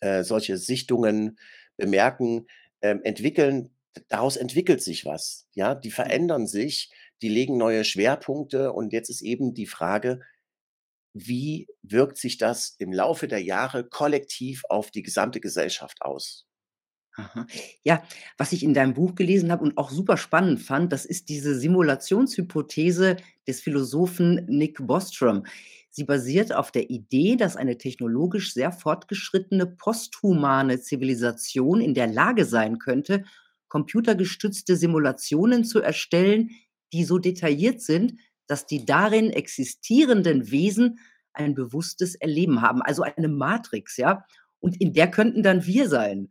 [0.00, 1.38] äh, solche Sichtungen
[1.76, 2.46] bemerken,
[2.82, 3.70] ähm, entwickeln
[4.08, 5.74] daraus entwickelt sich was, ja?
[5.74, 6.90] Die verändern sich,
[7.22, 10.20] die legen neue Schwerpunkte und jetzt ist eben die Frage,
[11.14, 16.46] wie wirkt sich das im Laufe der Jahre kollektiv auf die gesamte Gesellschaft aus?
[17.18, 17.46] Aha.
[17.82, 18.02] Ja,
[18.36, 21.58] was ich in deinem Buch gelesen habe und auch super spannend fand, das ist diese
[21.58, 23.16] Simulationshypothese
[23.48, 25.44] des Philosophen Nick Bostrom.
[25.90, 32.44] Sie basiert auf der Idee, dass eine technologisch sehr fortgeschrittene posthumane Zivilisation in der Lage
[32.44, 33.24] sein könnte,
[33.68, 36.50] computergestützte Simulationen zu erstellen,
[36.92, 38.14] die so detailliert sind,
[38.46, 40.98] dass die darin existierenden Wesen
[41.32, 44.24] ein bewusstes Erleben haben, also eine Matrix, ja?
[44.60, 46.30] Und in der könnten dann wir sein.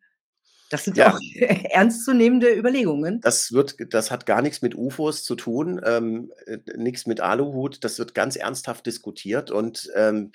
[0.71, 1.19] Das sind auch Ja.
[1.71, 3.21] ernstzunehmende Überlegungen.
[3.21, 7.83] Das wird das hat gar nix mit UFOs zu tun, ähm, äh, nix mit Aluhut.
[7.83, 10.31] Das wird ganz ernsthaft diskutiert und, ähm,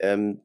[0.00, 0.40] ähm,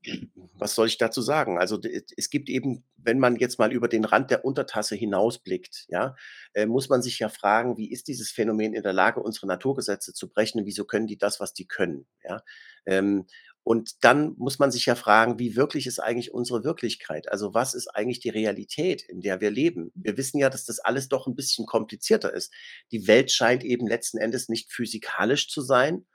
[0.54, 1.58] was soll ich dazu sagen?
[1.58, 1.80] Also,
[2.15, 6.15] es gibt eben wenn man jetzt mal über den Rand der Untertasse hinausblickt, ja,
[6.54, 10.13] äh, muss man sich ja fragen: „Wie ist dieses Phänomen in der Lage, unsere Naturgesetze
[10.13, 12.41] zu brechen und wieso können die das, was die können?“ Ja?
[12.86, 13.26] Ähm,
[13.67, 17.32] und dann muss man sich ja fragen: „Wie wirklich ist eigentlich unsere Wirklichkeit?
[17.32, 20.80] Also, was ist eigentlich die Realität, in der wir leben?“ Wir wissen ja, dass das
[20.80, 22.53] alles doch 'n bisschen komplizierter ist.
[22.91, 26.06] Die Welt scheint eben letzten Endes nicht physikalisch zu sein,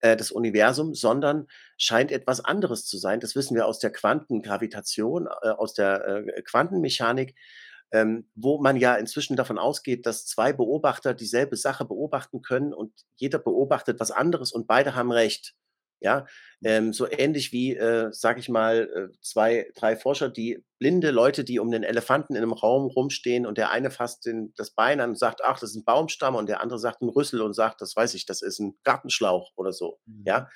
[0.00, 1.46] äh, das Universum, sondern
[1.78, 3.20] scheint etwas anderes zu sein.
[3.20, 7.34] Das wissen wir aus der Quantengravitation, äh, aus der, äh, Quantenmechanik,
[7.92, 12.92] ähm, wo man ja inzwischen davon ausgeht, dass 2 Beobachter dieselbe Sache beobachten können und
[13.16, 15.54] jeder beobachtet was anderes und beide haben recht,
[16.02, 16.26] ja?
[16.64, 21.44] Ähm, so ähnlich wie, äh, sage ich mal, äh, 2, 3 Forscher, die blinde Leute,
[21.44, 25.00] die um den Elefanten in 'nem Raum rumstehen und der eine fasst den das Bein
[25.00, 27.54] an und sagt: „Ach, das ist 'n Baumstamm“ und der andere sagt: „'N Rüssel“ und
[27.54, 30.24] sagt: „Das weiß ich, das ist 'n Gartenschlauch“ oder so, Mhm.
[30.26, 30.48] ja?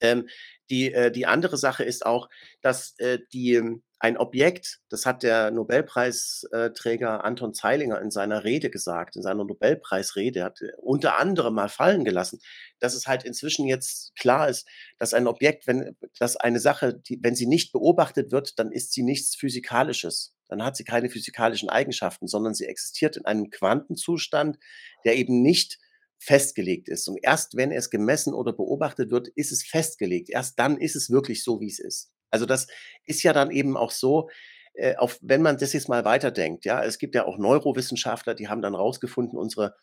[0.00, 0.28] Ähm,
[0.70, 2.28] die äh, die andere Sache ist auch,
[2.62, 3.62] dass, äh, die
[4.02, 9.22] ein Objekt, das hat der Nobelpreis äh, Träger Anton Zeilinger in seiner Rede gesagt, in
[9.22, 10.42] seiner Nobelpreisrede.
[10.42, 12.40] Hat, äh, unter anderem mal fallen gelassen,
[12.78, 14.66] dass es halt inzwischen jetzt klar ist,
[14.98, 18.94] dass ein Objekt, wenn dass eine Sache, die wenn sie nicht beobachtet wird, dann ist
[18.94, 20.34] sie nichts Physikalisches.
[20.48, 24.58] Dann hat sie keine physikalischen Eigenschaften, sondern sie existiert in einem Quantenzustand,
[25.04, 25.78] der eben nicht
[26.18, 27.06] festgelegt ist.
[27.06, 30.30] Und erst wenn es gemessen oder beobachtet wird, ist es festgelegt.
[30.30, 32.10] Erst dann ist es wirklich so, wie's ist.
[32.30, 32.66] Also, das
[33.06, 34.28] ist ja dann eben auch so,
[34.74, 36.82] äh, auf wenn man das jetzt mal weiterdenkt, ja?
[36.84, 39.74] Es gibt ja auch Neurowissenschaftler, die haben dann rausgefunden, unsere,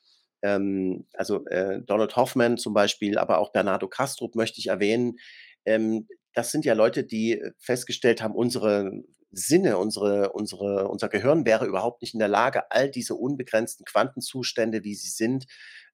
[0.41, 5.17] ähm also, äh, Donald Hoffman zum Beispiel, aber auch Bernardo Kastrup möchte ich erwähnen.
[5.65, 8.91] Ähm, das sind ja Leute, die, festgestellt haben, unsere
[9.31, 14.83] Sinne, unsere unsere unser Gehirn wäre überhaupt nicht in der Lage, all diese unbegrenzten Quantenzustände,
[14.83, 15.45] wie sie sind,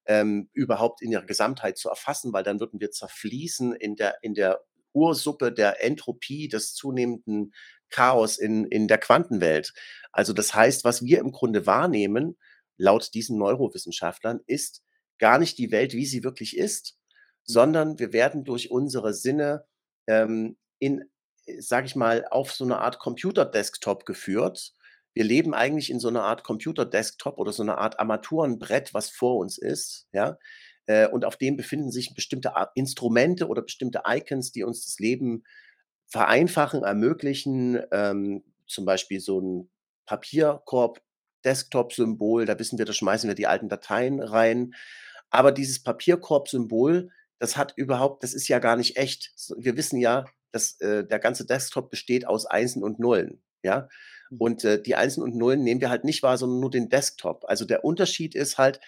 [0.06, 4.34] ähm, überhaupt in ihrer Gesamtheit zu erfassen, weil dann würden wir zerfließen in der in
[4.36, 4.62] der
[4.93, 7.53] Ursuppe der Entropie des zunehmenden
[7.89, 9.73] Chaos in in der Quantenwelt.
[10.12, 12.38] Also, das heißt, was wir im Grunde wahrnehmen,
[12.77, 14.84] laut diesen Neurowissenschaftlern, ist
[15.19, 16.97] gar nicht die Welt, wie sie wirklich ist,
[17.45, 19.65] sondern wir werden durch unsere Sinne,
[20.08, 21.03] ähm, in,
[21.60, 24.73] sage ich mal, auf so 'ne Art Computer-Desktop geführt.
[25.13, 29.38] Wir leben eigentlich in so 'ner Art Computer-Desktop oder so 'ne Art Armaturenbrett, was vor
[29.38, 30.38] uns ist, ja?
[30.88, 35.43] Äh, und auf dem befinden sich bestimmte Instrumente oder bestimmte Icons, die uns das Leben
[36.08, 39.69] vereinfachen, ermöglichen, ähm, zum Beispiel so 'n
[40.06, 44.74] Papierkorb-Desktop-Symbol, da wissen wir, da schmeißen wir die alten Dateien rein.
[45.32, 49.32] Aber dieses Papierkorb-Symbol, das hat überhaupt das ist ja gar nicht echt.
[49.58, 53.89] Wir wissen ja, dass, äh, der ganze Desktop besteht aus Einsen und Nullen, ja?
[54.30, 54.38] Mhm.
[54.39, 57.43] Und, äh, die Einsen und Nullen nehmen wir halt nicht wahr, sondern nur den Desktop.
[57.48, 58.80] Also, der Unterschied ist halt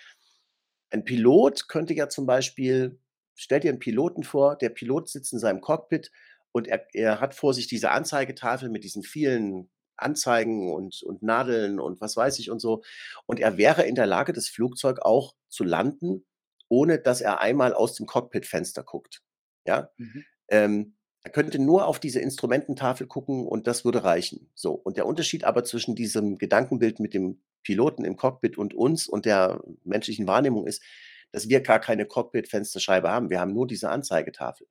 [0.96, 3.00] ein Pilot könnte ja zum Beispiel
[3.36, 6.12] stell dir 'n Piloten vor, der Pilot sitzt in seinem Cockpit
[6.54, 11.80] und er er hat vor sich diese Anzeigetafel mit diesen vielen Anzeigen und und Nadeln
[11.80, 12.84] und was weiß ich und so.
[13.28, 16.26] Und er wäre in der Lage, das Flugzeug auch zu landen,
[16.70, 19.22] ohne dass er einmal aus dem Cockpitfenster guckt,
[19.68, 19.90] ja?
[19.98, 20.26] Mhm.
[20.50, 20.95] Ähm,
[21.26, 24.74] er könnte nur auf diese Instrumententafel gucken und das würde reichen, so.
[24.74, 29.26] Und der Unterschied aber zwischen diesem Gedankenbild mit dem Piloten im Cockpit und uns und
[29.26, 30.84] der menschlichen Wahrnehmung ist,
[31.32, 33.32] dass wir gar keine Cockpitfensterscheibe haben.
[33.32, 34.68] Wir haben nur diese Anzeigetafel.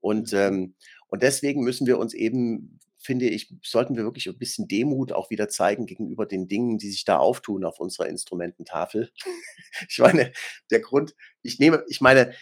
[0.00, 0.38] Und, Mhm.
[0.38, 0.74] ähm
[1.08, 5.30] und deswegen müssen wir uns eben finde ich, sollten wir wirklich ein bisschen Demut auch
[5.30, 9.10] wieder zeigen gegenüber den Dingen, die sich da auftun auf unserer Instrumententafel.
[9.90, 10.32] Ich meine,
[10.70, 12.32] der Grund ich nehme ich meine,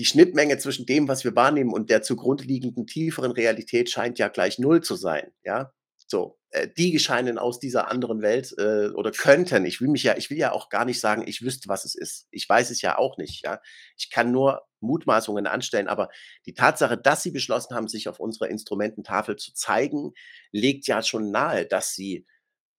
[0.00, 4.28] die Schnittmenge zwischen dem, was wir wahrnehmen und der zugrunde liegenden tieferen Realität scheint ja
[4.28, 5.72] gleich null zu sein, ja?
[6.08, 9.64] So, äh, die scheinen aus dieser anderen Welt äh, oder könnten.
[9.66, 11.94] Ich will mich ja, ich will ja auch gar nicht sagen, ich wüsste, was es
[11.94, 12.26] ist.
[12.32, 13.44] Ich weiß es ja auch nicht.
[13.44, 13.60] Ja,
[13.96, 16.08] ich kann nur Mutmaßungen anstellen, aber
[16.46, 20.12] die Tatsache, dass sie beschlossen haben, sich auf unserer Instrumententafel zu zeigen,
[20.52, 22.26] legt ja schon nahe, dass sie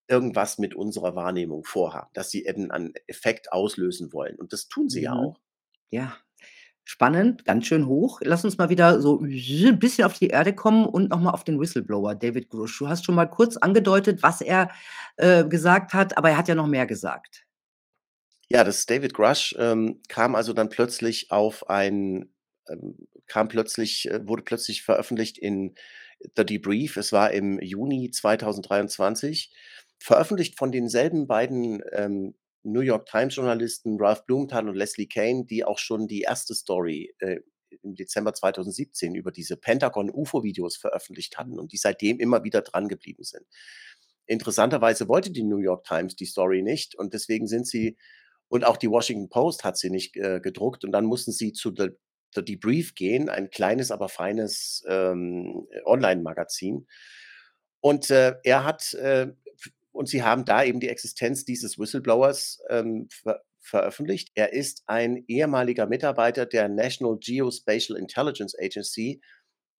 [0.07, 4.37] irgendwas mit unserer Wahrnehmung vorhaben, dass sie eben einen Effekt auslösen wollen.
[4.37, 5.19] Und das tun sie ja Mhm.
[5.19, 5.39] auch.
[5.91, 6.17] Ja,
[6.83, 8.19] spannend, ganz schön hoch.
[8.23, 11.43] Lass uns mal wieder so 'n bisschen auf die Erde kommen und noch mal auf
[11.43, 12.77] den Whistleblower David Grusch.
[12.79, 14.69] Du hast schon mal kurz angedeutet, was er,
[15.17, 17.45] äh, gesagt hat, aber er hat ja noch mehr gesagt.
[18.49, 22.29] Ja, das David Grush, ähm, kam also dann plötzlich auf ein
[22.69, 22.95] ähm,
[23.27, 25.75] kam plötzlich äh, wurde plötzlich veröffentlicht in
[26.35, 26.97] The Debrief.
[26.97, 29.51] Es war im Juni 2023,
[29.99, 35.63] veröffentlicht von denselben beiden, ähm, New York Times Journalisten Ralph Blumenthal und Leslie Kean, die
[35.63, 37.39] auch schon die erste Story, äh,
[37.83, 43.23] im Dezember 2017 über diese Pentagon-UFO-Videos veröffentlicht hatten und die seitdem immer wieder dran geblieben
[43.23, 43.45] sind.
[44.25, 47.97] Interessanterweise wollte die New York Times die Story nicht und deswegen sind sie
[48.49, 51.73] und auch die Washington Post hat sie nicht, äh, gedruckt und dann mussten sie zu
[51.75, 51.91] The
[52.33, 56.87] The Debrief gehen, ein kleines, aber feines, ähm, Online-Magazin.
[57.81, 59.27] Und, äh, er hat, äh,
[59.91, 64.31] und sie haben da eben die Existenz dieses Whistleblowers, ähm, ver veröffentlicht.
[64.33, 69.21] Er ist ein ehemaliger Mitarbeiter der National Geospatial Intelligence Agency,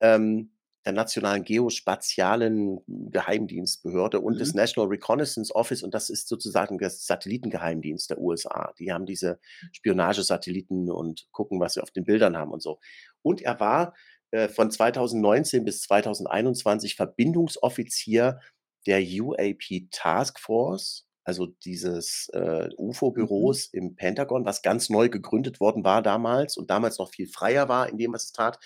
[0.02, 0.52] ähm,
[0.86, 4.58] der nationalen geospazialen Geheimdienstbehörde und des Mhm.
[4.60, 8.74] National Reconnaissance Office und das ist sozusagen das Satellitengeheimdienst der USA.
[8.80, 9.40] Die haben diese
[9.74, 12.80] Spionagesatelliten und gucken, was sie auf den Bildern haben und so.
[13.22, 13.96] Und er war,
[14.32, 18.40] äh, von 2019 bis 2021 Verbindungsoffizier
[18.88, 22.74] der UAP Task Force, also dieses, äh, Mhm.
[22.78, 27.70] UFO-Büros im Pentagon, was ganz neu gegründet worden war damals und damals noch viel freier
[27.70, 28.60] war in dem, was es tat,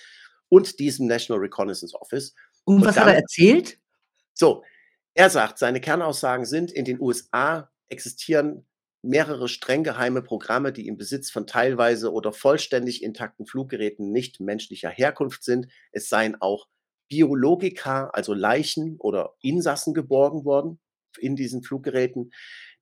[0.49, 2.33] und diesem National Reconnaissance Office.
[2.65, 3.79] Und Und was hat er erzählt?
[4.33, 4.63] so,
[5.15, 8.65] er sagt, seine Kernaussagen sind: „In den USA existieren
[9.03, 14.89] mehrere streng geheime Programme, die im Besitz von teilweise oder vollständig intakten Fluggeräten nicht menschlicher
[14.89, 15.67] Herkunft sind.
[15.91, 16.67] Es seien auch
[17.09, 20.79] Biologika, also Leichen oder Insassen geborgen worden
[21.19, 22.31] in diesen Fluggeräten.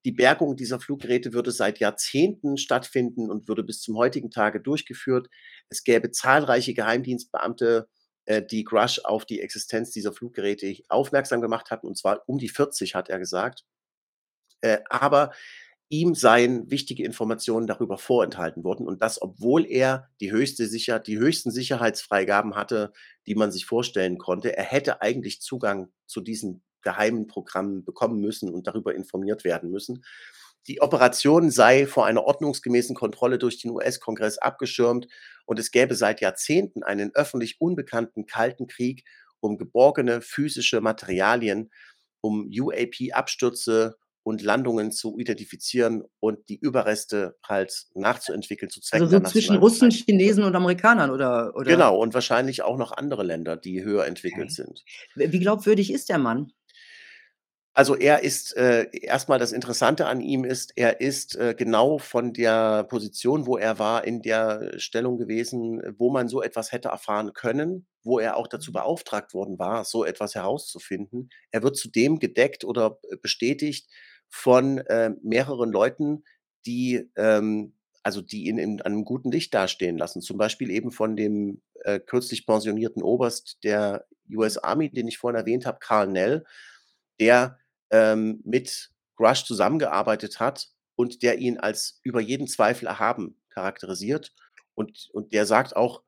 [0.05, 5.29] Die Bergung dieser Fluggeräte würde seit Jahrzehnten stattfinden und würde bis zum heutigen Tage durchgeführt.
[5.69, 7.87] Es gäbe zahlreiche Geheimdienstbeamte,
[8.25, 12.49] äh, die Grush auf die Existenz dieser Fluggeräte aufmerksam gemacht hatten, und zwar um die
[12.49, 13.63] 40, hat er gesagt.
[14.61, 15.31] Äh, aber
[15.89, 21.17] ihm seien wichtige Informationen darüber vorenthalten worden und das, obwohl er die höchste Sicher die
[21.17, 22.91] höchsten Sicherheitsfreigaben hatte,
[23.27, 24.55] die man sich vorstellen konnte.
[24.57, 30.03] Er hätte eigentlich Zugang zu diesen geheimen Programmen bekommen müssen und darüber informiert werden müssen.
[30.67, 35.07] Die Operation sei vor einer ordnungsgemäßen Kontrolle durch den US-Kongress abgeschirmt
[35.45, 39.03] und es gäbe seit Jahrzehnten einen öffentlich unbekannten Kalten Krieg
[39.41, 41.69] um geborgene physische Materialien,
[42.21, 49.19] um UAP-Abstürze und Landungen zu identifizieren und die Überreste halt nachzuentwickeln zu Also Zwecken so
[49.19, 49.91] der zwischen Russen, Verteidigung.
[49.91, 51.83] Chinesen und Amerikanern oder oder?
[51.83, 54.51] Genau, und wahrscheinlich auch noch andere Länder, die höher entwickelt Okay.
[54.51, 54.85] sind.
[55.15, 56.51] Wie glaubwürdig ist der Mann?
[57.75, 61.97] Also, er ist, äh erst mal das Interessante an ihm ist, er ist, äh, genau
[61.97, 66.89] von der Position, wo er war, in der Stellung gewesen, wo man so etwas hätte
[66.89, 68.73] erfahren können, wo er auch dazu Mhm.
[68.73, 71.29] beauftragt worden war, so etwas herauszufinden.
[71.49, 73.89] Er wird zudem gedeckt oder b bestätigt
[74.33, 76.23] von, äh, mehreren Leuten,
[76.65, 77.73] die, ähm
[78.05, 80.21] also, die ihn in einem guten Licht dastehen lassen.
[80.21, 85.39] Zum Beispiel eben von dem, äh, kürzlich pensionierten Oberst der US Army, den ich vorhin
[85.39, 86.43] erwähnt habe, Karl Nell,
[87.19, 87.59] der,
[87.91, 94.33] ähm, mit Grush zusammengearbeitet hat und der ihn als über jeden Zweifel erhaben charakterisiert.
[94.75, 96.03] Und und der sagt auch: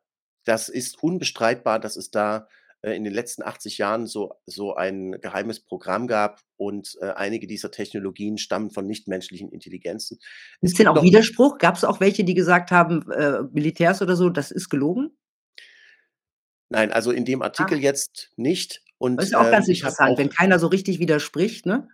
[0.46, 2.48] „Das ist unbestreitbar, dass es da,
[2.94, 7.72] in den letzten 80 Jahren so so ein geheimes Programm gab und, äh, einige dieser
[7.72, 10.20] Technologien stammen von nichtmenschlichen Intelligenzen.“
[10.62, 11.58] Es Gibt's denn auch Widerspruch?
[11.58, 15.12] Gab's auch welche, die gesagt haben, äh, Militärs oder so, das ist gelogen?
[16.70, 17.82] Nein, also, in dem Artikel Ah.
[17.82, 21.00] jetzt nicht Das und, ist ja auch ähm, ganz habe interessant, wenn keiner so richtig
[21.00, 21.88] widerspricht, ne?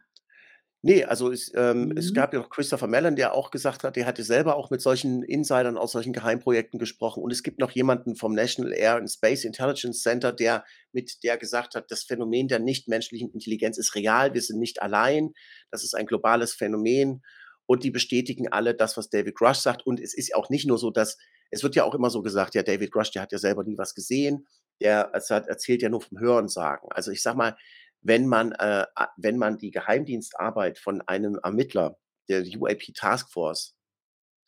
[0.84, 2.14] Ne, also, es ähm, es Mhm.
[2.14, 5.22] gab ja auch Christopher Mellon, der auch gesagt hat, der hatte selber auch mit solchen
[5.22, 7.22] Insidern aus solchen Geheimprojekten gesprochen.
[7.22, 11.38] Und es gibt noch jemanden vom National Air and Space Intelligence Center, der mit der
[11.38, 14.34] gesagt hat: „Das Phänomen der nichtmenschlichen Intelligenz ist real.
[14.34, 15.34] Wir sind nicht allein.
[15.70, 17.22] Das ist ein globales Phänomen.“
[17.68, 19.86] Und die bestätigen alle das, was David Grush sagt.
[19.86, 21.18] Und es ist ja auch nicht nur so, dass
[21.52, 23.78] es wird ja auch immer so gesagt: „Ja, David Grush, der hat ja selber nie
[23.78, 24.48] was gesehen.“
[24.82, 26.90] der es hat erzählt ja nur vom Hörensagen.
[26.92, 27.56] Also, ich sage mal,
[28.02, 28.86] wenn man, äh,
[29.18, 31.98] wenn man die Geheimdienstarbeit von einem Ermittler
[32.30, 33.76] der UAP Task Force,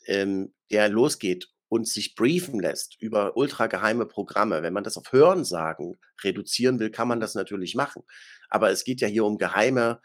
[0.08, 5.98] ähm, der losgeht und sich briefen lässt über ultrageheime Programme, wenn man das auf Hörensagen
[6.24, 8.04] reduzieren will, kann man das natürlich machen.
[8.50, 10.02] Aber es geht ja hier um geheime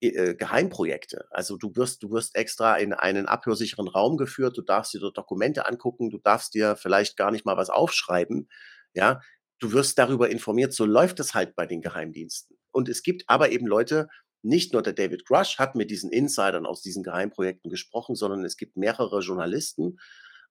[0.00, 1.26] äh, äh, Geheimprojekte.
[1.30, 5.16] Also, du wirst du wirst extra in einen abhörsicheren Raum geführt, du darfst dir dort
[5.18, 8.48] Dokumente angucken, du darfst dir vielleicht gar nicht mal was aufschreiben,
[8.94, 9.20] ja?
[9.58, 12.55] Du wirst darüber informiert, so läuft es halt bei den Geheimdiensten.
[12.76, 14.08] Und es gibt aber eben Leute
[14.42, 18.56] nicht nur der David Grush hat mit diesen Insidern aus diesen Geheimprojekten gesprochen, sondern es
[18.58, 19.98] gibt mehrere Journalisten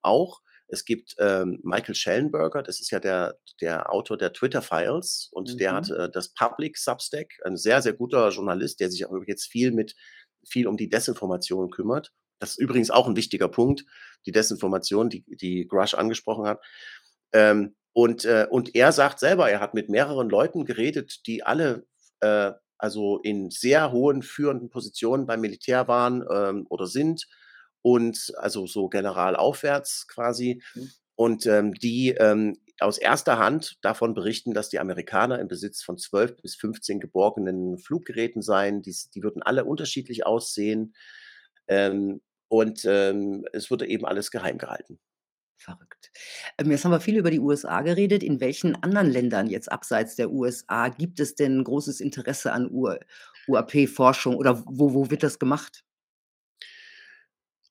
[0.01, 0.41] auch.
[0.67, 5.59] Es gibt, ähm, Michael Shellenberger, das ist ja der der Autor der Twitter Files und
[5.59, 5.95] der hat, Mhm.
[5.97, 9.95] äh, das Public Substack, ein sehr, sehr guter Journalist, der sich auch jetzt viel mit
[10.47, 12.11] viel um die Desinformation kümmert.
[12.39, 13.85] Das ist übrigens auch 'n wichtiger Punkt,
[14.25, 16.59] die Desinformation, die die Grush angesprochen hat.
[17.33, 21.85] Ähm, und, äh und er sagt selber, er hat mit mehreren Leuten geredet, die alle,
[22.21, 27.25] äh, also in sehr hohen führenden Positionen beim Militär waren, ähm, oder sind
[27.81, 30.91] und also so General aufwärts quasi Mhm.
[31.15, 35.97] und, ähm, die, ähm, aus erster Hand davon berichten, dass die Amerikaner im Besitz von
[35.97, 38.81] 12 bis 15 geborgenen Fluggeräten seien.
[38.81, 40.93] Dies die würden alle unterschiedlich aussehen,
[41.67, 44.99] ähm, und, ähm, es wurde eben alles geheim gehalten.
[45.59, 46.11] Verrückt.
[46.57, 48.23] Ähm, jetzt haben wir viel über die USA geredet.
[48.23, 52.97] In welchen anderen Ländern jetzt abseits der USA gibt es denn großes Interesse an UA
[53.47, 55.81] UAP-Forschung oder wo wo wird das gemacht?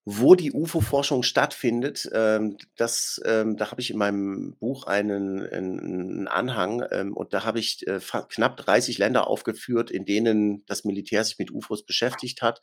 [0.06, 5.78] Wo die UFO-Forschung stattfindet, ähm, das, ähm da habe ich in meinem Buch einen 'n
[5.78, 6.82] 'n Anhang,
[7.14, 11.50] und da habe ich, äh, knapp 30 Länder aufgeführt, in denen das Militär sich mit
[11.50, 12.60] UFOs beschäftigt hat.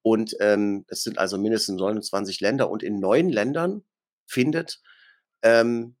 [0.00, 3.82] Und, es sind also mindestens 29 Länder und in 9 Ländern
[4.28, 4.80] findet
[5.42, 5.96] ähm,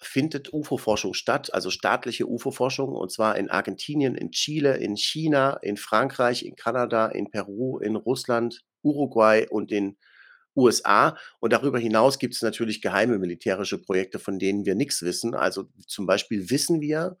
[0.00, 5.76] findet UFO-Forschung statt, also staatliche UFO-Forschung, und zwar in Argentinien, in Chile, in China, in
[5.76, 9.98] Frankreich, in Kanada, in Peru, in Russland, Uruguay und den
[10.56, 11.16] USA.
[11.40, 15.34] Und darüber hinaus gibt's natürlich geheime militärische Projekte, von denen wir nix wissen.
[15.34, 17.18] Also, zum Beispiel wissen wir,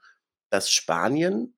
[0.50, 1.54] dass Spanien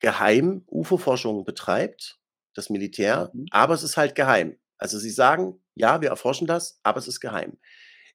[0.00, 2.18] geheim UFO-Forschung betreibt,
[2.54, 3.46] das Militär, Mhm.
[3.50, 4.56] aber es ist halt geheim.
[4.78, 7.58] Also, sie sagen: „Ja, wir erforschen das, aber es ist geheim.“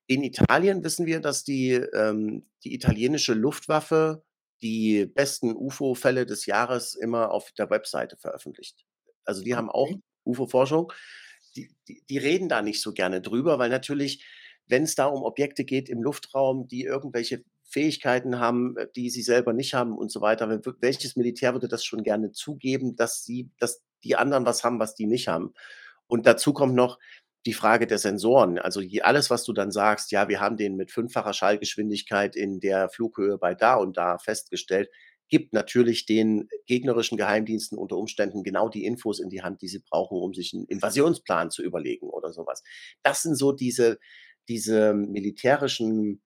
[0.08, 4.24] In Italien wissen wir, dass die ähm, die italienische Luftwaffe
[4.62, 8.86] die besten UFO-Fälle des Jahres immer auf der Webseite veröffentlicht.
[9.26, 9.90] Also, die haben auch.
[10.26, 10.92] UFO-Forschung.
[11.56, 14.26] Die die die reden da nicht so gerne drüber, weil natürlich,
[14.68, 19.54] wenn's da um Objekte geht im Luftraum, die irgendwelche Fähigkeiten haben, äh, die sie selber
[19.54, 20.50] nicht haben und so weiter,
[20.82, 24.96] welches Militär würde das schon gerne zugeben, dass sie dass die anderen was haben, was
[24.96, 25.54] die nicht haben?
[26.10, 27.00] Und dazu kommt noch
[27.46, 28.60] die Frage der Sensoren.
[28.60, 32.90] Also, alles, was du dann sagst: „Ja, wir haben den mit fünffacher Schallgeschwindigkeit in der
[32.90, 34.90] Flughöhe bei da und da festgestellt“,
[35.30, 39.80] gibt natürlich den gegnerischen Geheimdiensten unter Umständen genau die Infos in die Hand, die sie
[39.90, 42.64] brauchen, um sich 'n Invasionsplan zu überlegen oder so was.
[43.04, 44.00] Das sind so diese
[44.50, 46.22] diese militärischen,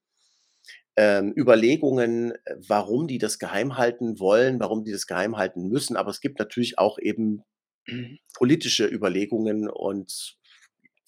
[0.96, 5.98] ähm, Überlegungen, äh, warum die das geheim halten wollen, warum die das geheim halten müssen.
[5.98, 7.44] Aber es gibt natürlich auch eben
[8.36, 10.38] politische Überlegungen und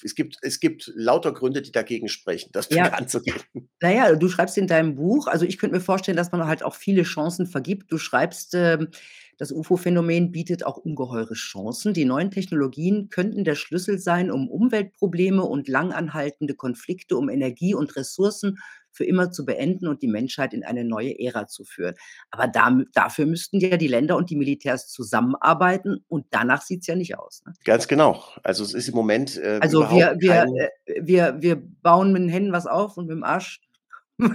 [0.04, 2.84] es gibt es gibt lauter Gründe, die dagegen sprechen, das Ja.
[2.90, 3.42] bekanntzugeben.
[3.82, 6.64] Na ja, du schreibst in deinem Buch also, ich könnte mir vorstellen, dass man halt
[6.64, 7.92] auch viele Chancen vergibt.
[7.92, 8.90] Du schreibst, ähm:
[9.38, 11.94] „Das UFO-Phänomen bietet auch ungeheure Chancen.
[11.94, 17.74] Die neuen Technologien könnten der Schlüssel sein, um Umweltprobleme und lang anhaltende Konflikte um Energie
[17.76, 18.58] und Ressourcen
[18.92, 21.96] für immer zu beenden und die Menschheit in eine neue Ära zu führen.“
[22.32, 26.96] Aber da dafür müssten ja die Länder und die Militärs zusammenarbeiten und danach sieht's ja
[26.96, 27.56] nicht aus, ne?
[27.66, 28.24] Ganz genau.
[28.44, 30.70] Also, es ist im Moment, äh, Also, wir wir, kein äh
[31.02, 33.62] wir wir bauen mit 'n Händen was auf und mit 'm Arsch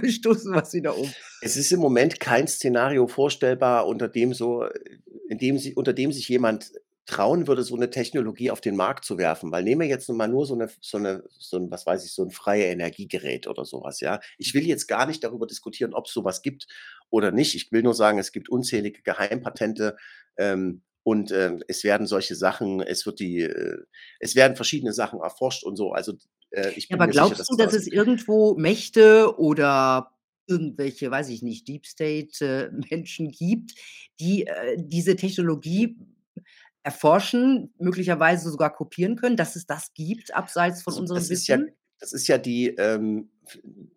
[0.09, 1.15] stoßen wir's wieder um.
[1.39, 4.69] Es ist im Moment kein Szenario vorstellbar, unter dem so äh,
[5.27, 6.71] in dem si unter dem sich jemand
[7.07, 9.51] trauen würde, so 'ne Technologie auf den Markt zu werfen.
[9.51, 12.13] Weil nehmen wir jetzt mal nur so 'ne so 'ne so 'n, was weiß ich,
[12.13, 14.19] so 'n Freie-Energiegerät oder so was, ja?
[14.37, 16.67] Ich will jetzt gar nicht darüber diskutieren, ob's so was gibt
[17.09, 17.55] oder nicht.
[17.55, 19.97] Ich will nur sagen, es gibt unzählige Geheimpatente,
[20.37, 23.77] ähm, und, ähm, es werden solche Sachen es wird die äh,
[24.19, 25.91] es werden verschiedene Sachen erforscht und so.
[25.93, 26.13] Also,
[26.51, 30.11] äh, ich Ja, aber sicher, glaubst dass du, dass es irgendwo Mächte oder
[30.47, 33.73] irgendwelche, weiß ich nicht, Deep State, äh, Menschen gibt,
[34.19, 35.97] die, äh, diese Technologie
[36.83, 41.47] erforschen, möglicherweise sogar kopieren können, dass es das gibt abseits von Also, unserem das ist
[41.47, 41.75] ja Wissen?
[41.99, 43.29] das ist ja die, ähm,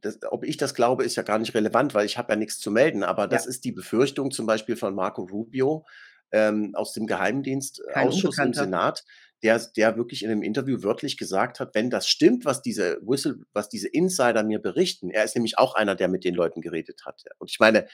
[0.03, 2.59] das ob ich das glaube, ist ja gar nicht relevant, weil ich habe ja nix
[2.59, 3.03] zu melden.
[3.03, 3.29] Aber Ja.
[3.29, 5.87] das ist die Befürchtung zum Beispiel von Marco Rubio,
[6.31, 8.53] ähm, aus dem Geheimdienstausschuss im.
[8.53, 9.05] Senat,
[9.43, 13.37] der der wirklich in 'nem Interview wörtlich gesagt hat: „Wenn das stimmt, was diese Whistle
[13.53, 17.03] was diese Insider mir berichten“ er ist nämlich auch einer, der mit den Leuten geredet
[17.07, 17.23] hat.
[17.39, 17.87] Und ich meine,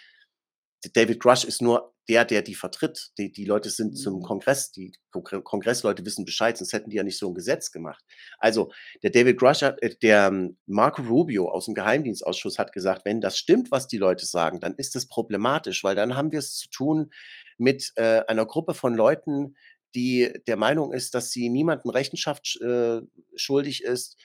[0.95, 3.11] David Grush ist nur der, der die vertritt.
[3.19, 4.23] Die die Leute sind zum Mhm.
[4.25, 8.05] Kongress die Kongre Kongressleute wissen Bescheid, sonst hätten die ja nicht so 'n Gesetz gemacht.
[8.39, 8.73] Also,
[9.05, 13.39] der David Grush hat äh, der, ähm, Marco Rubio aus'm Geheimdienstausschuss hat gesagt: „Wenn das
[13.39, 17.11] stimmt, was die Leute sagen, dann ist das problematisch, weil dann haben wir's zu tun
[17.59, 19.57] mit, äh, einer Gruppe von Leuten,
[19.95, 23.01] die der Meinung ist, dass sie niemandem Rechenschaft sch äh,
[23.37, 24.17] schuldig ist,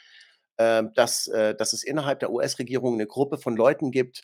[0.59, 4.24] ähm, dass äh, dass es innerhalb der US-Regierung 'ne Gruppe von Leuten gibt,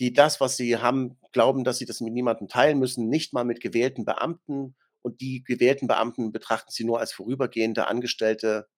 [0.00, 3.44] die das, was sie haben glauben, dass sie das mit niemandem teilen müssen, nicht mal
[3.44, 4.76] mit gewählten Beamten.
[5.02, 8.68] Und die gewählten Beamten betrachten sie nur als vorübergehende Angestellte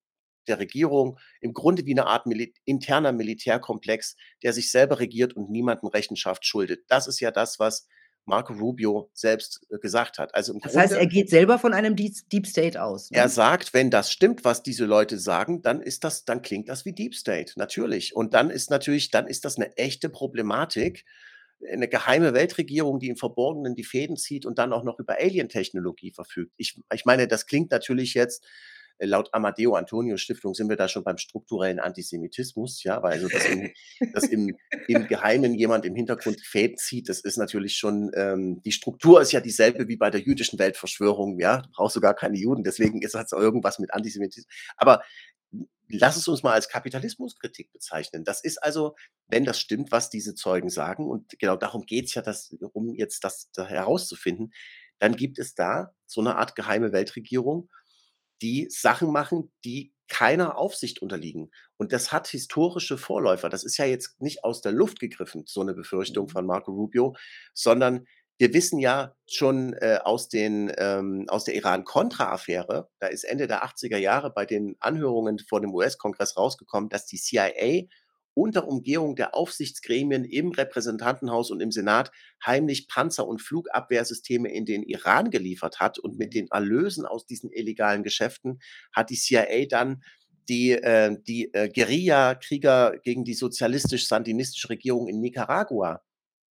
[0.49, 1.19] der Regierung.
[1.43, 6.47] Im Grunde wie 'ne Art Mili interner Militärkomplex, der sich selber regiert und niemandem Rechenschaft
[6.47, 7.89] schuldet.“ Das ist ja das, was
[8.27, 10.35] Marco Rubio selbst, äh, gesagt hat.
[10.35, 13.29] Also, Das heißt, er Grunde geht selber von einem Deep State aus, er ne?
[13.29, 16.95] sagt, wenn das stimmt, was diese Leute sagen, dann ist das dann klingt das wie
[16.95, 18.17] Deep State, natürlich.
[18.17, 21.05] Und dann ist natürlich dann ist das 'ne echte Problematik,
[21.61, 25.19] äh, 'ne geheime Weltregierung, die im Verborgenen die Fäden zieht und dann auch noch über
[25.21, 26.53] Alientechnologie verfügt.
[26.57, 28.45] Ich ich meine, das klingt natürlich jetzt
[28.99, 33.47] laut Amadeo Antonio Stiftung sind wir da schon beim strukturellen Antisemitismus, ja, weil also, dass
[33.47, 33.71] im
[34.13, 34.57] dass im
[34.89, 39.21] im Geheimen jemand im Hintergrund die Fäden zieht, das ist natürlich schon ähm, die Struktur
[39.21, 41.63] ist ja dieselbe wie bei der jüdischen Weltverschwörung, ja?
[41.75, 45.03] Brauchst du gar keine Juden, deswegen ist auch irgendwas mit Antisemitis aber
[45.89, 48.25] lass es uns mal als Kapitalismuskritik bezeichnen.
[48.25, 48.95] Das ist also
[49.29, 53.25] wenn das stimmt, was diese Zeugen sagen und genau darum geht's ja, das um jetzt
[53.25, 54.53] das da herauszufinden,
[54.99, 57.69] dann gibt es da so 'ne Art geheime Weltregierung,
[58.43, 61.51] die Sachen machen, die keiner Aufsicht unterliegen.
[61.79, 63.49] Und das hat historische Vorläufer.
[63.49, 66.31] Das ist ja jetzt nicht aus der Luft gegriffen, so 'ne Befürchtung Mhm.
[66.31, 67.15] von Marco Rubio,
[67.55, 68.07] sondern
[68.39, 73.63] wir wissen ja schon, äh, aus den ähm, aus der Iran-Contra-Affäre, da ist Ende der
[73.65, 77.89] 80er Jahre bei den Anhörungen vor dem US-Kongress rausgekommen, dass die CIA
[78.35, 82.11] unter Umgehung der Aufsichtsgremien im Repräsentantenhaus und im Senat
[82.45, 85.99] heimlich Panzer und Flugabwehrsysteme in den Iran geliefert hat.
[85.99, 86.35] Und mit Mhm.
[86.35, 88.61] den Erlösen aus diesen illegalen Geschäften
[88.93, 90.03] hat die CIA dann
[90.49, 96.03] die äh, die, äh, Guerillakrieger gegen die sozialistisch-sandinistische Regierung in Nicaragua,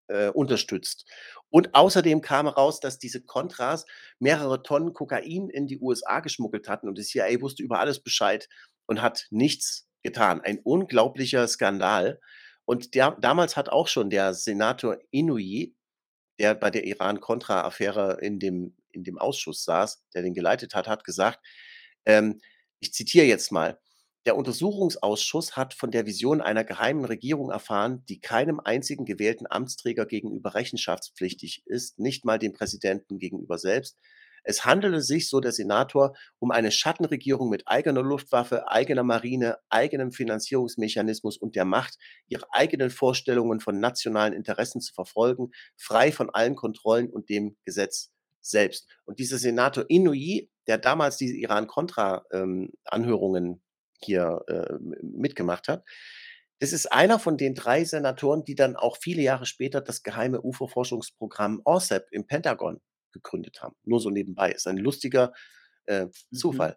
[0.09, 1.07] äh, unterstützt.
[1.51, 3.87] Und außerdem kam raus, dass diese Contras
[4.19, 8.49] mehrere Tonnen Kokain in die USA geschmuggelt hatten und die CIA wusste über alles Bescheid
[8.87, 10.41] und hat nichts getan.
[10.43, 12.21] Ein unglaublicher Skandal.
[12.67, 15.75] Und der damals hat auch schon der Senator Inouye,
[16.39, 21.05] der bei der Iran-Contra-Affäre in dem in dem Ausschuss saß, der den geleitet hat, hat
[21.05, 21.41] gesagt,
[22.07, 22.41] ähm,
[22.81, 23.79] ich zitiere jetzt mal:
[24.27, 30.07] „Der Untersuchungsausschuss hat von der Vision einer geheimen Regierung erfahren, die keinem einzigen gewählten Amtsträger
[30.07, 33.99] gegenüber rechenschaftspflichtig ist, nicht mal dem Präsidenten gegenüber selbst.
[34.45, 40.13] Es handele sich, so der Senator, um eine Schattenregierung mit eigener Luftwaffe, eigener Marine, eigenem
[40.13, 41.97] Finanzierungsmechanismus und der Macht,
[42.29, 48.11] ihre eigenen Vorstellungen von nationalen Interessen zu verfolgen, frei von allen Kontrollen und dem Gesetz
[48.41, 52.71] selbst.“ Und dieser Senator Inouye, der damals diese Iran-Contra, ähm,
[54.01, 55.85] hier, äh, m mitgemacht hat,
[56.61, 60.41] das ist einer von den 3 Senatoren, die dann auch viele Jahre später das geheime
[60.43, 62.81] UFO-Forschungsprogramm ORCEP im Pentagon
[63.15, 63.77] gegründet haben.
[63.85, 64.53] Nur so nebenbei.
[64.53, 65.33] Ist ein lustiger,
[65.87, 66.65] äh, Mhm.
[66.65, 66.77] Zufall.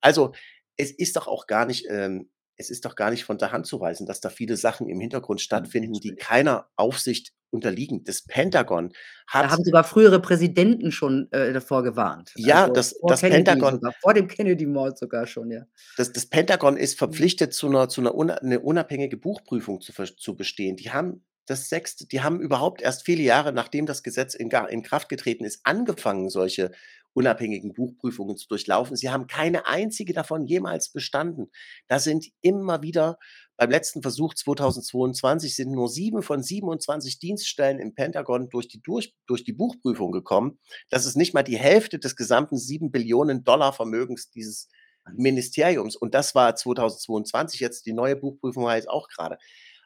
[0.00, 0.32] Also,
[0.76, 2.30] es ist doch auch gar nicht ähm,
[2.60, 5.00] es ist doch gar nicht von der Hand zu weisen, dass da viele Sachen im
[5.00, 8.02] Hintergrund Hm, stattfinden, die keiner Aufsicht unterliegen.
[8.04, 8.92] Das Pentagon
[9.40, 12.36] Da hat haben sogar frühere Präsidenten schon, äh, davor gewarnt.
[12.36, 15.64] Ja, Also, das das Kennedy Pentagon sogar, vor dem Kennedy-Mord sogar schon, ja.
[15.96, 17.28] das das Pentagon ist Mhm.
[17.38, 20.76] verpflichtet, zu 'ner zu 'ner una 'ne unabhängige Buchprüfung zu zu bestehen.
[20.76, 22.08] Die haben das 6.
[22.08, 26.30] die haben überhaupt erst viele Jahre, nachdem das Gesetz in in Kraft getreten ist, angefangen,
[26.30, 26.72] solche
[27.14, 28.96] unabhängigen Buchprüfungen zu durchlaufen.
[28.96, 31.50] Sie haben keine einzige davon jemals bestanden.
[31.88, 33.18] Da sind immer wieder
[33.56, 39.16] beim letzten Versuch 2022 sind nur 7 von 27 Dienststellen im Pentagon durch die durch
[39.26, 40.60] durch die Buchprüfung gekommen.
[40.90, 44.68] Das ist nicht mal die Hälfte des gesamten 7.000.000.000 Vermögens dieses.
[45.16, 45.96] Ministeriums.
[45.96, 47.60] Und das war 2022.
[47.60, 49.38] Jetzt die neue Buchprüfung war jetzt auch grade.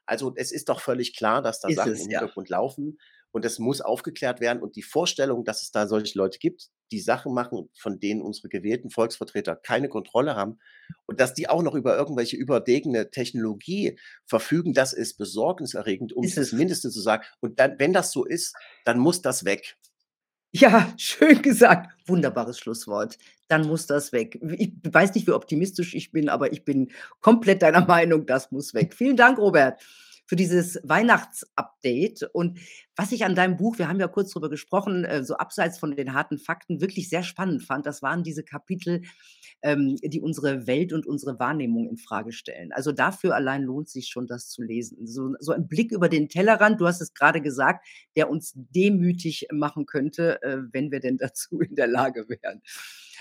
[0.07, 2.21] Also, es ist doch völlig klar, dass da Ist Sachen es, im ja.
[2.21, 2.99] Hintergrund laufen
[3.33, 4.63] und das muss aufgeklärt werden.
[4.63, 8.49] Und die Vorstellung, dass es da solche Leute gibt, die Sachen machen, von denen unsere
[8.49, 10.59] gewählten Volksvertreter keine Kontrolle haben
[11.07, 16.37] und dass die auch noch über irgendwelche überlegene Technologie verfügen, das ist besorgniserregend, um's Ist
[16.37, 16.53] das es.
[16.53, 17.25] Mindeste zu sagen.
[17.41, 19.77] Und dann wenn das so ist, dann muss das weg.
[20.55, 21.91] Ja, schön gesagt.
[22.07, 23.17] Wunderbares Schlusswort.
[23.53, 24.41] Dann muss das weg.
[24.57, 26.91] Ich weiß nicht, wie optimistisch ich bin, aber ich bin
[27.21, 28.95] komplett deiner Meinung, das muss weg.
[28.95, 29.79] Vielen Dank, Robert,
[30.25, 32.31] für dieses Weihnachtsupdate.
[32.33, 32.59] Und
[32.97, 35.95] was ich an deinem Buch wir haben ja kurz drüber gesprochen, äh, so abseits von
[35.95, 39.03] den harten Fakten wirklich sehr spannend fand, das waren diese Kapitel,
[39.61, 42.73] ähm, die unsere Welt und unsere Wahrnehmung infrage stellen.
[42.73, 45.07] Also, dafür allein lohnt sich schon, das zu lesen.
[45.07, 47.87] So so ein Blick über den Tellerrand, du hast es grade gesagt,
[48.17, 52.63] der uns demütig machen könnte, äh, wenn wir denn dazu in der Lage wären.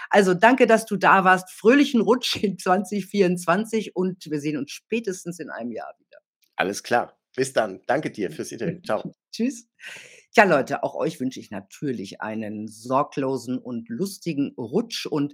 [0.10, 1.49] Also, danke, dass du da warst.
[1.52, 6.20] Fröhlichen Rutsch in 2024 und wir sehen uns spätestens in einem Jahr wieder.
[6.56, 7.18] Alles klar.
[7.36, 7.82] Bis dann.
[7.88, 8.80] Danke dir fürs Interview.
[8.82, 9.14] Tschau.
[9.32, 9.68] Tschüss.
[10.34, 15.34] Tja, Leute, auch euch wünsche ich natürlich einen sorglosen und lustigen Rutsch und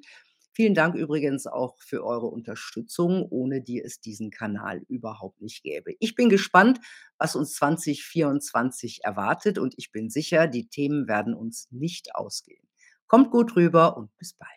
[0.54, 5.94] vielen Dank übrigens auch für eure Unterstützung, ohne die es diesen Kanal überhaupt nicht gäbe.
[6.00, 6.80] Ich bin gespannt,
[7.20, 12.68] was uns 2024 erwartet und ich bin sicher, die Themen werden uns nicht ausgehen.
[13.06, 14.57] Kommt gut rüber und bis bald.